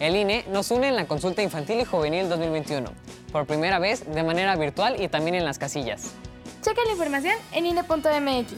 El 0.00 0.16
INE 0.16 0.44
nos 0.48 0.70
une 0.70 0.88
en 0.88 0.96
la 0.96 1.06
consulta 1.06 1.42
infantil 1.42 1.80
y 1.80 1.84
juvenil 1.84 2.28
2021, 2.28 2.90
por 3.32 3.46
primera 3.46 3.78
vez 3.78 4.04
de 4.06 4.22
manera 4.22 4.54
virtual 4.56 5.00
y 5.00 5.08
también 5.08 5.34
en 5.34 5.44
las 5.44 5.58
casillas. 5.58 6.14
Checa 6.62 6.80
la 6.84 6.92
información 6.92 7.34
en 7.52 7.66
INE.mx. 7.66 8.52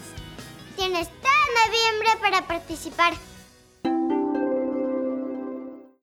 Tienes 0.76 1.08
todo 1.08 1.40
noviembre 1.66 2.08
para 2.20 2.46
participar. 2.46 3.14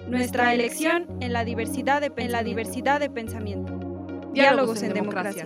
Nuestra 0.08 0.53
elección 0.53 1.06
en 1.22 1.34
la 1.34 1.44
diversidad 1.44 2.01
de, 2.01 2.12
en 2.17 2.32
la 2.32 2.44
diversidad 2.44 3.00
de 3.00 3.10
pensamiento. 3.10 3.87
Diálogos 4.38 4.84
en 4.84 4.94
democracia. 4.94 5.46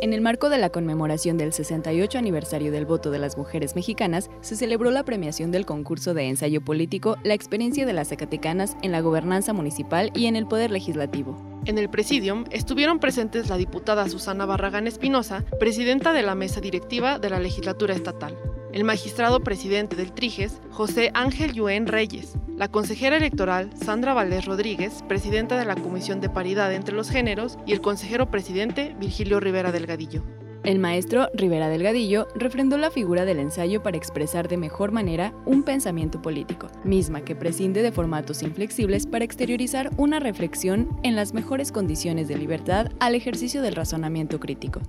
En 0.00 0.14
el 0.14 0.22
marco 0.22 0.48
de 0.48 0.56
la 0.56 0.70
conmemoración 0.70 1.36
del 1.36 1.52
68 1.52 2.16
aniversario 2.16 2.72
del 2.72 2.86
voto 2.86 3.10
de 3.10 3.18
las 3.18 3.36
mujeres 3.36 3.76
mexicanas, 3.76 4.30
se 4.40 4.56
celebró 4.56 4.90
la 4.90 5.04
premiación 5.04 5.50
del 5.50 5.66
concurso 5.66 6.14
de 6.14 6.30
ensayo 6.30 6.62
político 6.62 7.18
La 7.24 7.34
experiencia 7.34 7.84
de 7.84 7.92
las 7.92 8.08
Zacatecanas 8.08 8.78
en 8.80 8.92
la 8.92 9.02
gobernanza 9.02 9.52
municipal 9.52 10.10
y 10.14 10.28
en 10.28 10.36
el 10.36 10.46
poder 10.46 10.70
legislativo. 10.70 11.36
En 11.66 11.76
el 11.76 11.90
presidium 11.90 12.44
estuvieron 12.50 13.00
presentes 13.00 13.50
la 13.50 13.58
diputada 13.58 14.08
Susana 14.08 14.46
Barragán 14.46 14.86
Espinosa, 14.86 15.44
presidenta 15.60 16.14
de 16.14 16.22
la 16.22 16.34
mesa 16.34 16.62
directiva 16.62 17.18
de 17.18 17.28
la 17.28 17.38
legislatura 17.38 17.92
estatal, 17.92 18.34
el 18.72 18.84
magistrado 18.84 19.40
presidente 19.40 19.94
del 19.94 20.12
Triges, 20.12 20.62
José 20.70 21.10
Ángel 21.12 21.52
Yuen 21.52 21.86
Reyes, 21.86 22.38
la 22.56 22.68
consejera 22.68 23.18
electoral 23.18 23.70
Sandra 23.76 24.14
Valdés 24.14 24.46
Rodríguez, 24.46 25.04
presidenta 25.06 25.58
de 25.58 25.66
la 25.66 25.74
Comisión 25.74 26.20
de 26.20 26.30
Paridad 26.30 26.72
entre 26.72 26.94
los 26.94 27.10
Géneros, 27.10 27.58
y 27.66 27.72
el 27.72 27.82
consejero 27.82 28.30
presidente 28.30 28.96
Virgilio 28.98 29.40
Rivera 29.40 29.72
Delgadillo. 29.72 30.22
El 30.64 30.78
maestro 30.78 31.28
Rivera 31.34 31.68
Delgadillo 31.68 32.26
refrendó 32.34 32.78
la 32.78 32.90
figura 32.90 33.24
del 33.24 33.38
ensayo 33.38 33.82
para 33.82 33.98
expresar 33.98 34.48
de 34.48 34.56
mejor 34.56 34.90
manera 34.90 35.32
un 35.44 35.62
pensamiento 35.62 36.22
político, 36.22 36.68
misma 36.82 37.20
que 37.20 37.36
prescinde 37.36 37.82
de 37.82 37.92
formatos 37.92 38.42
inflexibles 38.42 39.06
para 39.06 39.24
exteriorizar 39.24 39.90
una 39.96 40.18
reflexión 40.18 40.98
en 41.04 41.14
las 41.14 41.34
mejores 41.34 41.70
condiciones 41.70 42.26
de 42.26 42.38
libertad 42.38 42.90
al 43.00 43.14
ejercicio 43.14 43.62
del 43.62 43.76
razonamiento 43.76 44.40
crítico. 44.40 44.80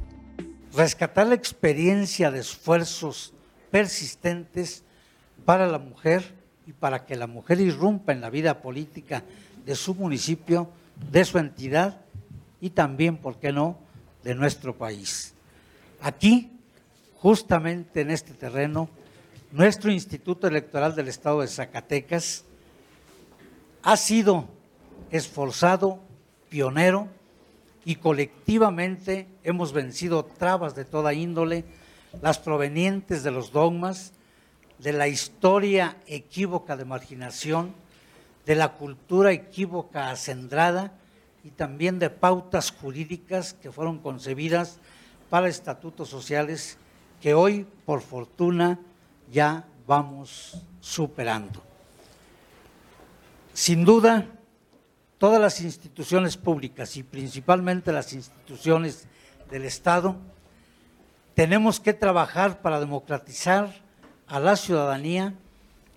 Rescatar 0.74 1.28
la 1.28 1.36
experiencia 1.36 2.32
de 2.32 2.40
esfuerzos 2.40 3.34
persistentes 3.70 4.84
para 5.46 5.68
la 5.68 5.80
mujer 5.80 6.37
y 6.68 6.74
para 6.74 7.06
que 7.06 7.16
la 7.16 7.28
mujer 7.28 7.62
irrumpa 7.62 8.12
en 8.12 8.20
la 8.20 8.30
vida 8.30 8.62
política 8.62 9.24
de 9.66 9.76
su 9.76 9.96
municipio, 9.96 10.70
de 11.12 11.24
su 11.24 11.38
entidad 11.38 12.02
y 12.60 12.72
también, 12.72 13.18
¿por 13.18 13.38
qué 13.38 13.54
no?, 13.54 13.78
de 14.24 14.36
nuestro 14.36 14.76
país. 14.76 15.34
Aquí, 16.02 16.52
justamente 17.16 18.02
en 18.02 18.12
este 18.12 18.34
terreno, 18.34 18.90
nuestro 19.54 19.90
Instituto 19.92 20.48
Electoral 20.48 20.94
del 20.94 21.08
Estado 21.08 21.40
de 21.40 21.48
Zacatecas 21.48 22.44
ha 23.82 23.96
sido 23.96 24.50
esforzado, 25.10 26.00
pionero, 26.50 27.08
y 27.86 27.96
colectivamente 27.96 29.28
hemos 29.46 29.72
vencido 29.72 30.26
trabas 30.26 30.76
de 30.76 30.84
toda 30.84 31.14
índole, 31.14 31.64
las 32.22 32.38
provenientes 32.38 33.24
de 33.24 33.32
los 33.32 33.54
dogmas, 33.54 34.12
de 34.80 34.94
la 34.94 35.08
historia 35.08 35.98
equívoca 36.08 36.78
de 36.78 36.86
marginación, 36.86 37.74
de 38.46 38.56
la 38.56 38.74
cultura 38.74 39.32
equívoca 39.32 40.10
acendrada 40.10 40.94
y 41.44 41.50
también 41.52 42.00
de 42.00 42.10
pautas 42.10 42.72
jurídicas 42.72 43.54
que 43.54 43.72
fueron 43.72 44.00
concebidas 44.00 44.80
para 45.30 45.48
estatutos 45.48 46.10
sociales 46.10 46.78
que 47.22 47.34
hoy, 47.34 47.66
por 47.86 48.02
fortuna, 48.02 48.80
ya 49.32 49.66
vamos 49.86 50.62
superando. 50.80 51.62
Sin 53.54 53.84
duda, 53.84 54.28
todas 55.18 55.42
las 55.42 55.62
instituciones 55.62 56.38
públicas 56.38 56.96
y 56.96 57.04
principalmente 57.04 57.92
las 57.92 58.14
instituciones 58.14 59.08
del 59.50 59.66
Estado, 59.66 60.16
tenemos 61.34 61.80
que 61.80 61.94
trabajar 61.94 62.62
para 62.62 62.80
democratizar 62.80 63.87
a 64.28 64.40
la 64.40 64.56
ciudadanía 64.56 65.34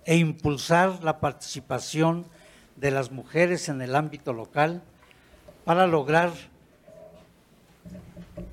e 0.05 0.17
impulsar 0.17 1.03
la 1.03 1.19
participación 1.19 2.25
de 2.75 2.91
las 2.91 3.11
mujeres 3.11 3.69
en 3.69 3.81
el 3.81 3.95
ámbito 3.95 4.33
local 4.33 4.81
para 5.65 5.87
lograr 5.87 6.31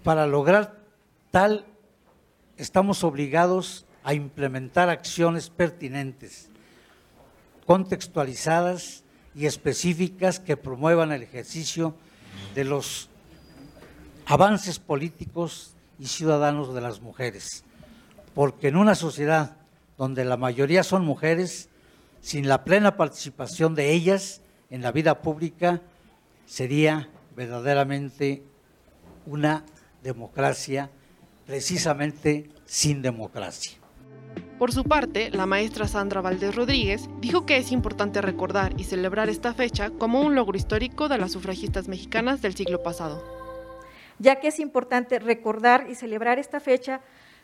para 0.02 0.26
lograr 0.26 0.78
tal, 1.30 1.66
estamos 2.56 3.04
obligados 3.04 3.84
a 4.04 4.14
implementar 4.14 4.88
acciones 4.88 5.50
pertinentes, 5.50 6.48
contextualizadas 7.66 9.04
y 9.34 9.44
específicas 9.44 10.40
que 10.40 10.56
promuevan 10.56 11.12
el 11.12 11.22
ejercicio 11.22 11.94
de 12.54 12.64
los 12.64 13.10
avances 14.24 14.78
políticos 14.78 15.74
y 15.98 16.06
ciudadanos 16.06 16.74
de 16.74 16.80
las 16.80 17.00
mujeres. 17.00 17.64
Porque 18.34 18.68
en 18.68 18.76
una 18.76 18.94
sociedad 18.94 19.57
donde 19.98 20.24
la 20.24 20.36
mayoría 20.36 20.82
son 20.84 21.04
mujeres, 21.04 21.68
sin 22.20 22.48
la 22.48 22.64
plena 22.64 22.96
participación 22.96 23.74
de 23.74 23.92
ellas 23.92 24.40
en 24.70 24.80
la 24.80 24.92
vida 24.92 25.20
pública, 25.20 25.82
sería 26.46 27.08
verdaderamente 27.36 28.42
una 29.26 29.64
democracia 30.02 30.90
precisamente 31.46 32.48
sin 32.64 33.02
democracia. 33.02 33.78
Por 34.58 34.72
su 34.72 34.84
parte, 34.84 35.30
la 35.30 35.46
maestra 35.46 35.86
Sandra 35.86 36.20
Valdés 36.20 36.54
Rodríguez 36.54 37.08
dijo 37.20 37.46
que 37.46 37.58
es 37.58 37.70
importante 37.70 38.20
recordar 38.20 38.74
y 38.76 38.84
celebrar 38.84 39.28
esta 39.28 39.54
fecha 39.54 39.90
como 39.90 40.20
un 40.20 40.34
logro 40.34 40.56
histórico 40.56 41.08
de 41.08 41.18
las 41.18 41.32
sufragistas 41.32 41.88
mexicanas 41.88 42.42
del 42.42 42.56
siglo 42.56 42.82
pasado. 42.82 43.22
Ya 44.18 44.40
que 44.40 44.48
es 44.48 44.58
importante 44.58 45.20
recordar 45.20 45.86
y 45.88 45.94
celebrar 45.94 46.40
esta 46.40 46.58
fecha 46.58 47.02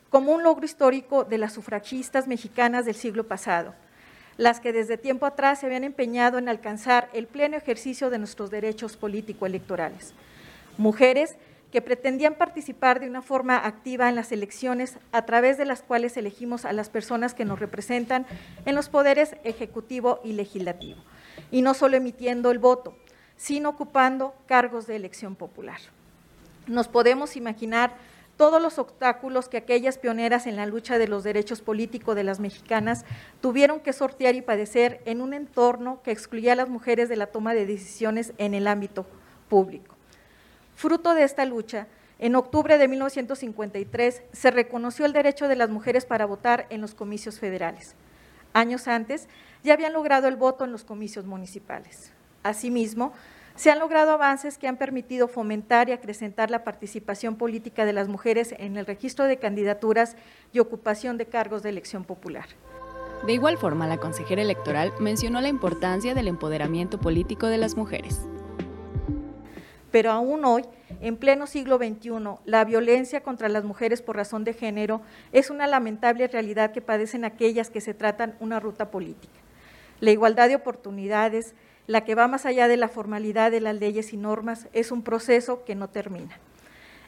como 0.09 0.31
un 0.31 0.43
logro 0.43 0.65
histórico 0.65 1.23
de 1.23 1.37
las 1.37 1.53
sufragistas 1.53 2.27
mexicanas 2.27 2.85
del 2.85 2.95
siglo 2.95 3.25
pasado, 3.25 3.73
las 4.37 4.59
que 4.59 4.73
desde 4.73 4.97
tiempo 4.97 5.25
atrás 5.25 5.59
se 5.59 5.65
habían 5.65 5.83
empeñado 5.83 6.37
en 6.37 6.49
alcanzar 6.49 7.09
el 7.13 7.27
pleno 7.27 7.57
ejercicio 7.57 8.09
de 8.09 8.19
nuestros 8.19 8.49
derechos 8.51 8.97
político-electorales. 8.97 10.13
Mujeres 10.77 11.35
que 11.71 11.81
pretendían 11.81 12.35
participar 12.35 12.99
de 12.99 13.09
una 13.09 13.21
forma 13.21 13.57
activa 13.57 14.07
en 14.07 14.15
las 14.15 14.31
elecciones 14.31 14.97
a 15.11 15.25
través 15.25 15.57
de 15.57 15.65
las 15.65 15.81
cuales 15.81 16.15
elegimos 16.15 16.63
a 16.63 16.73
las 16.73 16.89
personas 16.89 17.33
que 17.33 17.43
nos 17.43 17.59
representan 17.59 18.25
en 18.65 18.75
los 18.75 18.87
poderes 18.87 19.35
ejecutivo 19.43 20.21
y 20.23 20.33
legislativo, 20.33 21.01
y 21.51 21.61
no 21.61 21.73
solo 21.73 21.97
emitiendo 21.97 22.51
el 22.51 22.59
voto, 22.59 22.95
sino 23.35 23.69
ocupando 23.69 24.33
cargos 24.45 24.87
de 24.87 24.95
elección 24.95 25.35
popular. 25.35 25.79
Nos 26.67 26.87
podemos 26.87 27.35
imaginar 27.35 27.93
todos 28.37 28.61
los 28.61 28.79
obstáculos 28.79 29.47
que 29.47 29.57
aquellas 29.57 29.97
pioneras 29.97 30.45
en 30.47 30.55
la 30.55 30.65
lucha 30.65 30.97
de 30.97 31.07
los 31.07 31.23
derechos 31.23 31.61
políticos 31.61 32.15
de 32.15 32.23
las 32.23 32.39
mexicanas 32.39 33.05
tuvieron 33.41 33.79
que 33.79 33.93
sortear 33.93 34.35
y 34.35 34.41
padecer 34.41 35.01
en 35.05 35.21
un 35.21 35.33
entorno 35.33 36.01
que 36.03 36.11
excluía 36.11 36.53
a 36.53 36.55
las 36.55 36.69
mujeres 36.69 37.07
de 37.09 37.15
la 37.15 37.27
toma 37.27 37.53
de 37.53 37.65
decisiones 37.65 38.33
en 38.37 38.53
el 38.53 38.67
ámbito 38.67 39.05
público. 39.47 39.95
Fruto 40.75 41.13
de 41.13 41.23
esta 41.23 41.45
lucha, 41.45 41.87
en 42.19 42.35
octubre 42.35 42.77
de 42.77 42.87
1953 42.87 44.23
se 44.31 44.51
reconoció 44.51 45.05
el 45.05 45.13
derecho 45.13 45.47
de 45.47 45.55
las 45.55 45.69
mujeres 45.69 46.05
para 46.05 46.25
votar 46.25 46.65
en 46.69 46.81
los 46.81 46.95
comicios 46.95 47.39
federales. 47.39 47.95
Años 48.53 48.87
antes 48.87 49.27
ya 49.63 49.73
habían 49.73 49.93
logrado 49.93 50.27
el 50.27 50.35
voto 50.35 50.63
en 50.63 50.71
los 50.71 50.83
comicios 50.83 51.25
municipales. 51.25 52.11
Asimismo, 52.43 53.13
se 53.55 53.71
han 53.71 53.79
logrado 53.79 54.11
avances 54.11 54.57
que 54.57 54.67
han 54.67 54.77
permitido 54.77 55.27
fomentar 55.27 55.89
y 55.89 55.93
acrecentar 55.93 56.51
la 56.51 56.63
participación 56.63 57.35
política 57.35 57.85
de 57.85 57.93
las 57.93 58.07
mujeres 58.07 58.53
en 58.57 58.75
el 58.77 58.85
registro 58.85 59.25
de 59.25 59.37
candidaturas 59.37 60.17
y 60.51 60.59
ocupación 60.59 61.17
de 61.17 61.27
cargos 61.27 61.63
de 61.63 61.69
elección 61.69 62.03
popular. 62.03 62.45
De 63.25 63.33
igual 63.33 63.57
forma, 63.57 63.87
la 63.87 63.97
consejera 63.97 64.41
electoral 64.41 64.91
mencionó 64.99 65.39
la 65.41 65.47
importancia 65.47 66.13
del 66.13 66.27
empoderamiento 66.27 66.99
político 66.99 67.47
de 67.47 67.57
las 67.57 67.75
mujeres. 67.75 68.21
Pero 69.89 70.11
aún 70.11 70.43
hoy, 70.43 70.63
en 70.99 71.15
pleno 71.15 71.47
siglo 71.47 71.77
XXI, 71.77 72.11
la 72.43 72.65
violencia 72.65 73.23
contra 73.23 73.47
las 73.47 73.63
mujeres 73.63 74.01
por 74.01 74.17
razón 74.17 74.43
de 74.43 74.53
género 74.53 75.01
es 75.31 75.49
una 75.49 75.67
lamentable 75.67 76.27
realidad 76.27 76.73
que 76.73 76.81
padecen 76.81 77.23
aquellas 77.23 77.69
que 77.69 77.79
se 77.79 77.93
tratan 77.93 78.35
una 78.41 78.59
ruta 78.59 78.91
política. 78.91 79.39
La 80.01 80.11
igualdad 80.11 80.49
de 80.49 80.55
oportunidades, 80.55 81.55
la 81.87 82.03
que 82.03 82.15
va 82.15 82.27
más 82.27 82.45
allá 82.45 82.67
de 82.67 82.77
la 82.77 82.89
formalidad 82.89 83.51
de 83.51 83.61
las 83.61 83.75
leyes 83.75 84.13
y 84.13 84.17
normas, 84.17 84.67
es 84.73 84.91
un 84.91 85.03
proceso 85.03 85.63
que 85.63 85.75
no 85.75 85.89
termina. 85.89 86.39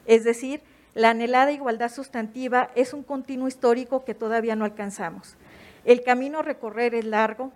Es 0.06 0.24
decir, 0.24 0.60
la 0.94 1.10
anhelada 1.10 1.52
igualdad 1.52 1.92
sustantiva 1.92 2.70
es 2.74 2.92
un 2.92 3.02
continuo 3.02 3.48
histórico 3.48 4.04
que 4.04 4.14
todavía 4.14 4.56
no 4.56 4.64
alcanzamos. 4.64 5.36
El 5.84 6.02
camino 6.02 6.40
a 6.40 6.42
recorrer 6.42 6.94
es 6.94 7.04
largo 7.04 7.52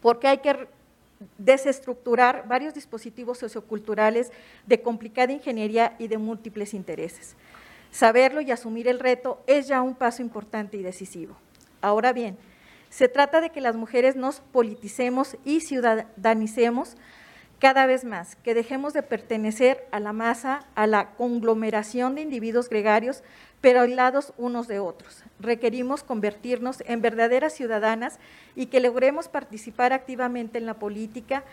porque 0.00 0.28
hay 0.28 0.38
que 0.38 0.68
desestructurar 1.38 2.46
varios 2.48 2.74
dispositivos 2.74 3.38
socioculturales 3.38 4.32
de 4.66 4.82
complicada 4.82 5.32
ingeniería 5.32 5.94
y 5.98 6.08
de 6.08 6.18
múltiples 6.18 6.74
intereses. 6.74 7.36
Saberlo 7.90 8.40
y 8.40 8.50
asumir 8.50 8.88
el 8.88 8.98
reto 8.98 9.42
es 9.46 9.68
ya 9.68 9.82
un 9.82 9.94
paso 9.94 10.22
importante 10.22 10.76
y 10.76 10.82
decisivo. 10.82 11.36
Ahora 11.80 12.12
bien, 12.12 12.36
se 12.92 13.08
trata 13.08 13.40
de 13.40 13.48
que 13.48 13.62
las 13.62 13.74
mujeres 13.74 14.16
nos 14.16 14.40
politicemos 14.40 15.38
y 15.46 15.60
ciudadanicemos 15.60 16.98
cada 17.58 17.86
vez 17.86 18.04
más, 18.04 18.36
que 18.36 18.52
dejemos 18.52 18.92
de 18.92 19.02
pertenecer 19.02 19.86
a 19.92 19.98
la 19.98 20.12
masa, 20.12 20.66
a 20.74 20.86
la 20.86 21.12
conglomeración 21.12 22.14
de 22.14 22.20
individuos 22.20 22.68
gregarios, 22.68 23.22
pero 23.62 23.80
aislados 23.80 24.34
unos 24.36 24.68
de 24.68 24.78
otros. 24.78 25.24
Requerimos 25.40 26.02
convertirnos 26.02 26.82
en 26.86 27.00
verdaderas 27.00 27.54
ciudadanas 27.54 28.18
y 28.56 28.66
que 28.66 28.80
logremos 28.80 29.28
participar 29.28 29.94
activamente 29.94 30.58
en 30.58 30.66
la 30.66 30.74
política, 30.74 31.44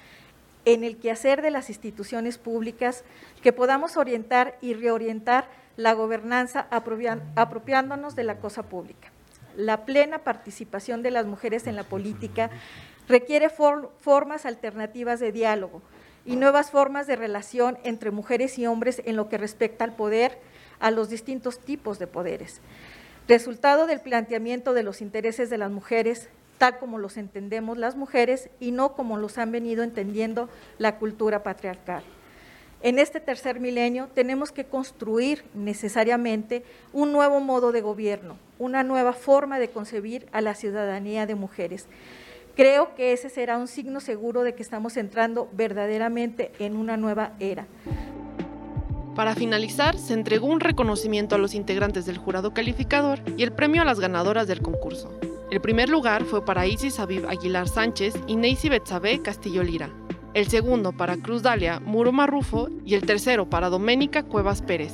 en 0.66 0.84
el 0.84 0.98
quehacer 0.98 1.42
de 1.42 1.52
las 1.52 1.70
instituciones 1.70 2.38
públicas, 2.38 3.06
que 3.42 3.54
podamos 3.54 3.96
orientar 3.96 4.58
y 4.60 4.74
reorientar 4.74 5.48
la 5.78 5.94
gobernanza 5.94 6.68
apropiándonos 6.70 8.18
de 8.18 8.24
la 8.26 8.40
cosa 8.40 8.64
pública. 8.64 9.14
La 9.60 9.84
plena 9.84 10.20
participación 10.20 11.04
de 11.04 11.12
las 11.12 11.26
mujeres 11.26 11.68
en 11.68 11.76
la 11.76 11.84
política 11.84 12.50
requiere 13.10 13.50
formas 13.50 14.46
alternativas 14.46 15.20
de 15.20 15.34
diálogo 15.34 15.82
y 16.24 16.38
nuevas 16.38 16.72
formas 16.72 17.08
de 17.08 17.18
relación 17.18 17.78
entre 17.84 18.10
mujeres 18.10 18.58
y 18.58 18.68
hombres 18.68 19.02
en 19.04 19.18
lo 19.18 19.28
que 19.28 19.38
respecta 19.38 19.84
al 19.84 19.98
poder, 19.98 20.40
a 20.80 20.92
los 20.92 21.10
distintos 21.10 21.60
tipos 21.60 22.00
de 22.00 22.08
poderes. 22.08 22.62
Resultado 23.28 23.86
del 23.86 24.00
planteamiento 24.00 24.74
de 24.74 24.84
los 24.84 25.02
intereses 25.02 25.50
de 25.50 25.58
las 25.58 25.72
mujeres, 25.72 26.30
tal 26.58 26.80
como 26.80 26.98
los 26.98 27.18
entendemos 27.18 27.78
las 27.78 27.98
mujeres 27.98 28.50
y 28.62 28.72
no 28.72 28.94
como 28.94 29.18
los 29.18 29.38
han 29.38 29.52
venido 29.52 29.84
entendiendo 29.84 30.48
la 30.78 31.00
cultura 31.00 31.44
patriarcal. 31.44 32.06
En 32.82 32.98
este 32.98 33.20
tercer 33.20 33.60
milenio 33.60 34.08
tenemos 34.14 34.54
que 34.54 34.64
construir 34.64 35.44
necesariamente 35.54 36.64
un 36.94 37.12
nuevo 37.12 37.42
modo 37.42 37.74
de 37.74 37.82
gobierno, 37.82 38.38
una 38.58 38.84
nueva 38.84 39.12
forma 39.12 39.60
de 39.60 39.68
concebir 39.70 40.28
a 40.32 40.40
la 40.40 40.56
ciudadanía 40.56 41.26
de 41.26 41.36
mujeres. 41.36 41.88
Creo 42.56 42.96
que 42.96 43.12
ese 43.12 43.30
será 43.30 43.58
un 43.58 43.68
signo 43.68 44.00
seguro 44.00 44.44
de 44.44 44.56
que 44.56 44.64
estamos 44.64 44.96
entrando 44.96 45.50
verdaderamente 45.52 46.54
en 46.60 46.78
una 46.78 46.96
nueva 46.96 47.34
era. 47.40 47.68
Para 49.14 49.36
finalizar, 49.36 49.98
se 49.98 50.14
entregó 50.14 50.48
un 50.48 50.62
reconocimiento 50.62 51.36
a 51.36 51.38
los 51.38 51.56
integrantes 51.56 52.06
del 52.06 52.18
jurado 52.18 52.54
calificador 52.54 53.20
y 53.36 53.44
el 53.44 53.52
premio 53.52 53.82
a 53.82 53.86
las 53.86 54.00
ganadoras 54.00 54.48
del 54.48 54.62
concurso. 54.62 55.12
El 55.52 55.60
primer 55.60 55.90
lugar 55.90 56.24
fue 56.24 56.46
para 56.46 56.66
Isis 56.66 57.00
Aviv 57.00 57.28
Aguilar 57.28 57.68
Sánchez 57.68 58.14
y 58.28 58.38
Neisy 58.38 58.70
Betsabe 58.70 59.22
Castillo 59.22 59.64
Lira. 59.64 59.90
El 60.34 60.48
segundo 60.48 60.92
para 60.92 61.18
Cruz 61.18 61.42
Dalia 61.42 61.80
Muro 61.80 62.12
Marrufo 62.12 62.70
y 62.86 62.94
el 62.94 63.06
tercero 63.06 63.50
para 63.50 63.70
Doménica 63.70 64.24
Cuevas 64.24 64.62
Pérez. 64.62 64.94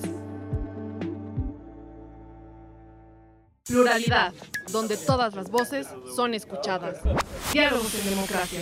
Pluralidad, 3.65 4.33
donde 4.71 4.95
todas 4.95 5.35
las 5.35 5.49
voces 5.49 5.87
son 6.15 6.33
escuchadas. 6.33 7.01
Diálogos 7.51 7.93
en 7.95 8.09
democracia. 8.11 8.61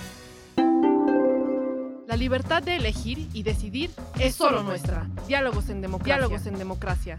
Libertad 2.21 2.61
de 2.61 2.75
elegir 2.75 3.27
y 3.33 3.41
decidir 3.41 3.89
es 4.19 4.35
solo 4.35 4.61
nuestra. 4.61 5.09
Diálogos 5.27 5.69
en 5.69 5.81
democracia. 5.81 6.17
Diálogos 6.17 6.45
en 6.45 6.59
democracia. 6.59 7.17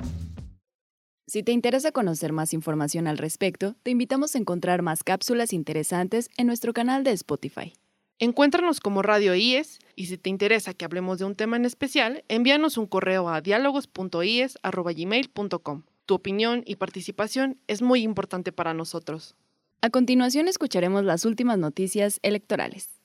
Si 1.26 1.42
te 1.42 1.50
interesa 1.50 1.90
conocer 1.90 2.32
más 2.32 2.54
información 2.54 3.08
al 3.08 3.18
respecto, 3.18 3.74
te 3.82 3.90
invitamos 3.90 4.36
a 4.36 4.38
encontrar 4.38 4.82
más 4.82 5.02
cápsulas 5.02 5.52
interesantes 5.52 6.30
en 6.36 6.46
nuestro 6.46 6.72
canal 6.72 7.02
de 7.02 7.10
Spotify. 7.10 7.72
Encuéntranos 8.20 8.78
como 8.78 9.02
Radio 9.02 9.34
IES 9.34 9.80
y 9.96 10.06
si 10.06 10.18
te 10.18 10.30
interesa 10.30 10.72
que 10.72 10.84
hablemos 10.84 11.18
de 11.18 11.24
un 11.24 11.34
tema 11.34 11.56
en 11.56 11.64
especial, 11.64 12.22
envíanos 12.28 12.78
un 12.78 12.86
correo 12.86 13.28
a 13.28 13.40
diálogos.ies.gmail.com. 13.40 15.82
Tu 16.06 16.14
opinión 16.14 16.62
y 16.64 16.76
participación 16.76 17.58
es 17.66 17.82
muy 17.82 18.02
importante 18.02 18.52
para 18.52 18.72
nosotros. 18.72 19.34
A 19.80 19.90
continuación 19.90 20.46
escucharemos 20.46 21.02
las 21.02 21.24
últimas 21.24 21.58
noticias 21.58 22.20
electorales. 22.22 23.01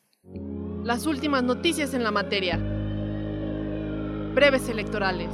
Las 0.87 1.05
últimas 1.05 1.43
noticias 1.43 1.93
en 1.93 2.01
la 2.01 2.11
materia. 2.11 2.57
Breves 4.33 4.69
electorales. 4.69 5.27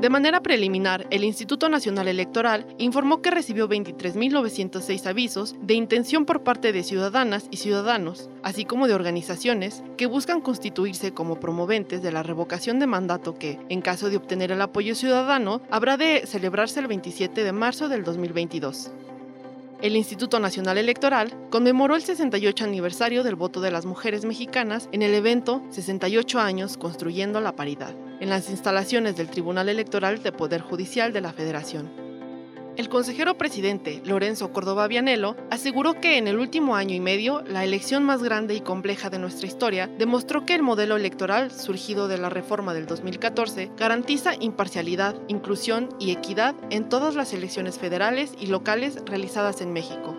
De 0.00 0.10
manera 0.10 0.40
preliminar, 0.40 1.06
el 1.10 1.22
Instituto 1.22 1.68
Nacional 1.68 2.08
Electoral 2.08 2.66
informó 2.78 3.22
que 3.22 3.30
recibió 3.30 3.68
23.906 3.68 5.06
avisos 5.06 5.54
de 5.62 5.74
intención 5.74 6.24
por 6.24 6.42
parte 6.42 6.72
de 6.72 6.82
ciudadanas 6.82 7.46
y 7.52 7.58
ciudadanos, 7.58 8.28
así 8.42 8.64
como 8.64 8.88
de 8.88 8.94
organizaciones 8.94 9.84
que 9.96 10.06
buscan 10.06 10.40
constituirse 10.40 11.14
como 11.14 11.38
promoventes 11.38 12.02
de 12.02 12.10
la 12.10 12.24
revocación 12.24 12.80
de 12.80 12.88
mandato 12.88 13.36
que, 13.36 13.60
en 13.68 13.82
caso 13.82 14.10
de 14.10 14.16
obtener 14.16 14.50
el 14.50 14.62
apoyo 14.62 14.96
ciudadano, 14.96 15.60
habrá 15.70 15.96
de 15.96 16.26
celebrarse 16.26 16.80
el 16.80 16.88
27 16.88 17.44
de 17.44 17.52
marzo 17.52 17.88
del 17.88 18.02
2022. 18.02 18.90
El 19.82 19.94
Instituto 19.94 20.40
Nacional 20.40 20.78
Electoral 20.78 21.48
conmemoró 21.50 21.96
el 21.96 22.02
68 22.02 22.64
aniversario 22.64 23.22
del 23.22 23.34
voto 23.34 23.60
de 23.60 23.70
las 23.70 23.84
mujeres 23.84 24.24
mexicanas 24.24 24.88
en 24.90 25.02
el 25.02 25.12
evento 25.12 25.62
68 25.68 26.40
años 26.40 26.78
construyendo 26.78 27.42
la 27.42 27.54
paridad, 27.54 27.94
en 28.20 28.30
las 28.30 28.48
instalaciones 28.48 29.16
del 29.16 29.28
Tribunal 29.28 29.68
Electoral 29.68 30.22
de 30.22 30.32
Poder 30.32 30.62
Judicial 30.62 31.12
de 31.12 31.20
la 31.20 31.34
Federación. 31.34 32.05
El 32.76 32.90
consejero 32.90 33.38
presidente, 33.38 34.02
Lorenzo 34.04 34.52
Córdoba 34.52 34.86
Vianello, 34.86 35.34
aseguró 35.50 35.94
que 35.94 36.18
en 36.18 36.28
el 36.28 36.38
último 36.38 36.76
año 36.76 36.94
y 36.94 37.00
medio, 37.00 37.40
la 37.40 37.64
elección 37.64 38.04
más 38.04 38.22
grande 38.22 38.54
y 38.54 38.60
compleja 38.60 39.08
de 39.08 39.18
nuestra 39.18 39.46
historia 39.46 39.86
demostró 39.86 40.44
que 40.44 40.54
el 40.54 40.62
modelo 40.62 40.96
electoral 40.96 41.50
surgido 41.50 42.06
de 42.06 42.18
la 42.18 42.28
reforma 42.28 42.74
del 42.74 42.84
2014 42.84 43.70
garantiza 43.78 44.34
imparcialidad, 44.40 45.14
inclusión 45.28 45.88
y 45.98 46.10
equidad 46.10 46.54
en 46.68 46.88
todas 46.90 47.14
las 47.14 47.32
elecciones 47.32 47.78
federales 47.78 48.32
y 48.38 48.48
locales 48.48 48.98
realizadas 49.06 49.62
en 49.62 49.72
México. 49.72 50.15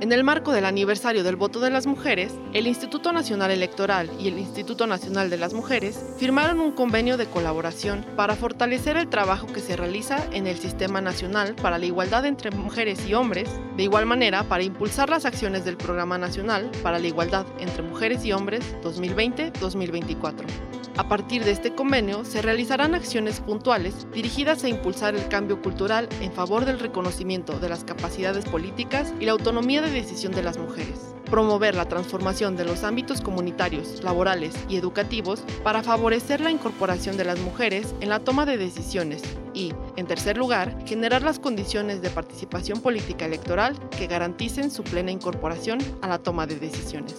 En 0.00 0.12
el 0.12 0.22
marco 0.22 0.52
del 0.52 0.64
aniversario 0.64 1.24
del 1.24 1.34
voto 1.34 1.58
de 1.58 1.70
las 1.70 1.86
mujeres, 1.86 2.32
el 2.52 2.68
Instituto 2.68 3.12
Nacional 3.12 3.50
Electoral 3.50 4.08
y 4.20 4.28
el 4.28 4.38
Instituto 4.38 4.86
Nacional 4.86 5.28
de 5.28 5.38
las 5.38 5.54
Mujeres 5.54 5.98
firmaron 6.18 6.60
un 6.60 6.70
convenio 6.70 7.16
de 7.16 7.26
colaboración 7.26 8.06
para 8.14 8.36
fortalecer 8.36 8.96
el 8.96 9.08
trabajo 9.08 9.48
que 9.48 9.58
se 9.58 9.76
realiza 9.76 10.24
en 10.32 10.46
el 10.46 10.56
Sistema 10.56 11.00
Nacional 11.00 11.56
para 11.56 11.78
la 11.78 11.86
Igualdad 11.86 12.26
entre 12.26 12.52
Mujeres 12.52 13.08
y 13.08 13.14
Hombres, 13.14 13.50
de 13.76 13.82
igual 13.82 14.06
manera 14.06 14.44
para 14.44 14.62
impulsar 14.62 15.10
las 15.10 15.24
acciones 15.24 15.64
del 15.64 15.76
Programa 15.76 16.16
Nacional 16.16 16.70
para 16.84 17.00
la 17.00 17.08
Igualdad 17.08 17.46
entre 17.58 17.82
Mujeres 17.82 18.24
y 18.24 18.32
Hombres 18.32 18.76
2020-2024. 18.84 20.87
A 20.98 21.06
partir 21.06 21.44
de 21.44 21.52
este 21.52 21.76
convenio 21.76 22.24
se 22.24 22.42
realizarán 22.42 22.92
acciones 22.92 23.38
puntuales 23.38 24.08
dirigidas 24.12 24.64
a 24.64 24.68
impulsar 24.68 25.14
el 25.14 25.28
cambio 25.28 25.62
cultural 25.62 26.08
en 26.20 26.32
favor 26.32 26.64
del 26.64 26.80
reconocimiento 26.80 27.60
de 27.60 27.68
las 27.68 27.84
capacidades 27.84 28.44
políticas 28.46 29.14
y 29.20 29.26
la 29.26 29.30
autonomía 29.30 29.80
de 29.80 29.92
decisión 29.92 30.32
de 30.32 30.42
las 30.42 30.58
mujeres, 30.58 31.14
promover 31.26 31.76
la 31.76 31.84
transformación 31.84 32.56
de 32.56 32.64
los 32.64 32.82
ámbitos 32.82 33.20
comunitarios, 33.20 34.02
laborales 34.02 34.56
y 34.68 34.76
educativos 34.76 35.44
para 35.62 35.84
favorecer 35.84 36.40
la 36.40 36.50
incorporación 36.50 37.16
de 37.16 37.26
las 37.26 37.38
mujeres 37.38 37.94
en 38.00 38.08
la 38.08 38.18
toma 38.18 38.44
de 38.44 38.58
decisiones 38.58 39.22
y, 39.54 39.72
en 39.94 40.06
tercer 40.08 40.36
lugar, 40.36 40.76
generar 40.84 41.22
las 41.22 41.38
condiciones 41.38 42.02
de 42.02 42.10
participación 42.10 42.80
política 42.80 43.24
electoral 43.24 43.78
que 43.90 44.08
garanticen 44.08 44.72
su 44.72 44.82
plena 44.82 45.12
incorporación 45.12 45.78
a 46.02 46.08
la 46.08 46.18
toma 46.18 46.48
de 46.48 46.56
decisiones. 46.56 47.14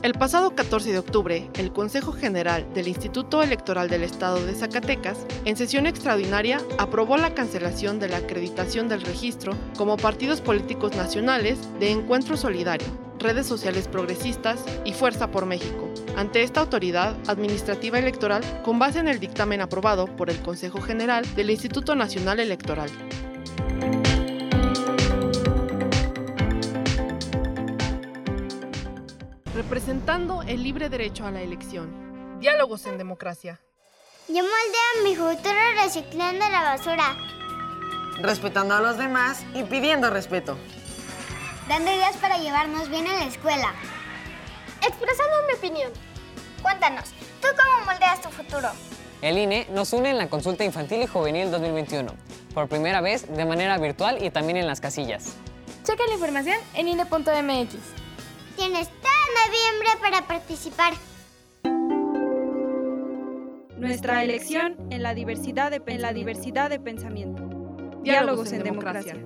El 0.00 0.12
pasado 0.12 0.54
14 0.54 0.92
de 0.92 0.98
octubre, 1.00 1.50
el 1.54 1.72
Consejo 1.72 2.12
General 2.12 2.64
del 2.72 2.86
Instituto 2.86 3.42
Electoral 3.42 3.88
del 3.88 4.04
Estado 4.04 4.44
de 4.46 4.54
Zacatecas, 4.54 5.26
en 5.44 5.56
sesión 5.56 5.86
extraordinaria, 5.86 6.60
aprobó 6.78 7.16
la 7.16 7.34
cancelación 7.34 7.98
de 7.98 8.08
la 8.08 8.18
acreditación 8.18 8.88
del 8.88 9.02
registro 9.02 9.54
como 9.76 9.96
partidos 9.96 10.40
políticos 10.40 10.94
nacionales 10.94 11.58
de 11.80 11.90
Encuentro 11.90 12.36
Solidario, 12.36 12.86
redes 13.18 13.48
sociales 13.48 13.88
progresistas 13.88 14.64
y 14.84 14.92
Fuerza 14.92 15.32
por 15.32 15.46
México, 15.46 15.92
ante 16.16 16.44
esta 16.44 16.60
autoridad 16.60 17.16
administrativa 17.26 17.98
electoral 17.98 18.44
con 18.62 18.78
base 18.78 19.00
en 19.00 19.08
el 19.08 19.18
dictamen 19.18 19.60
aprobado 19.60 20.06
por 20.06 20.30
el 20.30 20.40
Consejo 20.42 20.80
General 20.80 21.24
del 21.34 21.50
Instituto 21.50 21.96
Nacional 21.96 22.38
Electoral. 22.38 22.90
Representando 29.58 30.42
el 30.42 30.62
libre 30.62 30.88
derecho 30.88 31.26
a 31.26 31.32
la 31.32 31.40
elección. 31.40 32.38
Diálogos 32.38 32.86
en 32.86 32.96
democracia. 32.96 33.58
Yo 34.28 34.44
moldeo 34.44 35.02
mi 35.02 35.16
futuro 35.16 35.58
reciclando 35.82 36.48
la 36.48 36.62
basura. 36.62 37.16
Respetando 38.22 38.76
a 38.76 38.80
los 38.80 38.98
demás 38.98 39.44
y 39.54 39.64
pidiendo 39.64 40.10
respeto. 40.10 40.56
Dando 41.68 41.90
ideas 41.90 42.16
para 42.18 42.38
llevarnos 42.38 42.88
bien 42.88 43.08
en 43.08 43.18
la 43.18 43.24
escuela. 43.24 43.74
Expresando 44.80 45.34
mi 45.48 45.54
opinión. 45.54 45.90
Cuéntanos, 46.62 47.06
¿tú 47.42 47.48
cómo 47.56 47.84
moldeas 47.84 48.22
tu 48.22 48.28
futuro? 48.28 48.68
El 49.22 49.38
INE 49.38 49.66
nos 49.72 49.92
une 49.92 50.10
en 50.10 50.18
la 50.18 50.28
consulta 50.28 50.62
infantil 50.62 51.02
y 51.02 51.08
juvenil 51.08 51.50
2021, 51.50 52.14
por 52.54 52.68
primera 52.68 53.00
vez 53.00 53.26
de 53.26 53.44
manera 53.44 53.76
virtual 53.78 54.22
y 54.22 54.30
también 54.30 54.56
en 54.56 54.68
las 54.68 54.80
casillas. 54.80 55.34
Checa 55.82 56.06
la 56.06 56.14
información 56.14 56.58
en 56.74 56.86
INE.mx. 56.86 57.74
Tienes 58.56 58.88
noviembre 59.46 59.88
para 60.00 60.26
participar. 60.26 60.92
Nuestra 63.76 64.24
elección 64.24 64.76
en 64.90 65.02
la 65.02 65.14
diversidad 65.14 65.70
de, 65.70 65.82
en 65.86 66.02
la 66.02 66.12
diversidad 66.12 66.68
de 66.70 66.80
pensamiento. 66.80 67.42
Diálogos, 68.02 68.52
en, 68.52 68.64
democracia. 68.64 69.16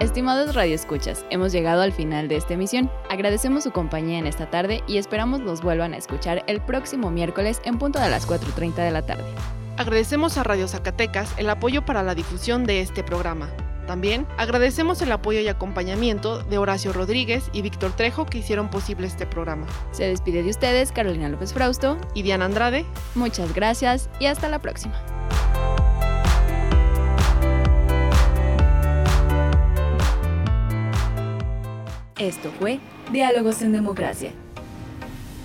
Estimados 0.00 0.54
radioescuchas, 0.54 1.24
hemos 1.30 1.52
llegado 1.52 1.80
al 1.80 1.92
final 1.92 2.28
de 2.28 2.36
esta 2.36 2.54
emisión. 2.54 2.90
Agradecemos 3.08 3.64
su 3.64 3.70
compañía 3.70 4.18
en 4.18 4.26
esta 4.26 4.50
tarde 4.50 4.82
y 4.86 4.98
esperamos 4.98 5.40
nos 5.40 5.62
vuelvan 5.62 5.94
a 5.94 5.96
escuchar 5.96 6.44
el 6.48 6.60
próximo 6.60 7.10
miércoles 7.10 7.62
en 7.64 7.78
punto 7.78 8.00
de 8.00 8.10
las 8.10 8.28
4.30 8.28 8.74
de 8.74 8.90
la 8.90 9.06
tarde. 9.06 9.24
Agradecemos 9.76 10.36
a 10.36 10.44
Radio 10.44 10.68
Zacatecas 10.68 11.32
el 11.38 11.48
apoyo 11.48 11.84
para 11.84 12.02
la 12.02 12.14
difusión 12.14 12.64
de 12.64 12.80
este 12.80 13.02
programa. 13.02 13.48
También 13.86 14.26
agradecemos 14.38 15.02
el 15.02 15.10
apoyo 15.10 15.40
y 15.40 15.48
acompañamiento 15.48 16.42
de 16.42 16.58
Horacio 16.58 16.92
Rodríguez 16.92 17.50
y 17.52 17.62
Víctor 17.62 17.92
Trejo 17.92 18.26
que 18.26 18.38
hicieron 18.38 18.70
posible 18.70 19.06
este 19.06 19.26
programa. 19.26 19.66
Se 19.90 20.04
despide 20.04 20.42
de 20.42 20.50
ustedes 20.50 20.92
Carolina 20.92 21.28
López 21.28 21.52
Frausto 21.52 21.98
y 22.14 22.22
Diana 22.22 22.44
Andrade. 22.44 22.84
Muchas 23.14 23.52
gracias 23.54 24.08
y 24.20 24.26
hasta 24.26 24.48
la 24.48 24.60
próxima. 24.60 24.94
Esto 32.18 32.52
fue 32.60 32.78
Diálogos 33.10 33.62
en 33.62 33.72
Democracia. 33.72 34.32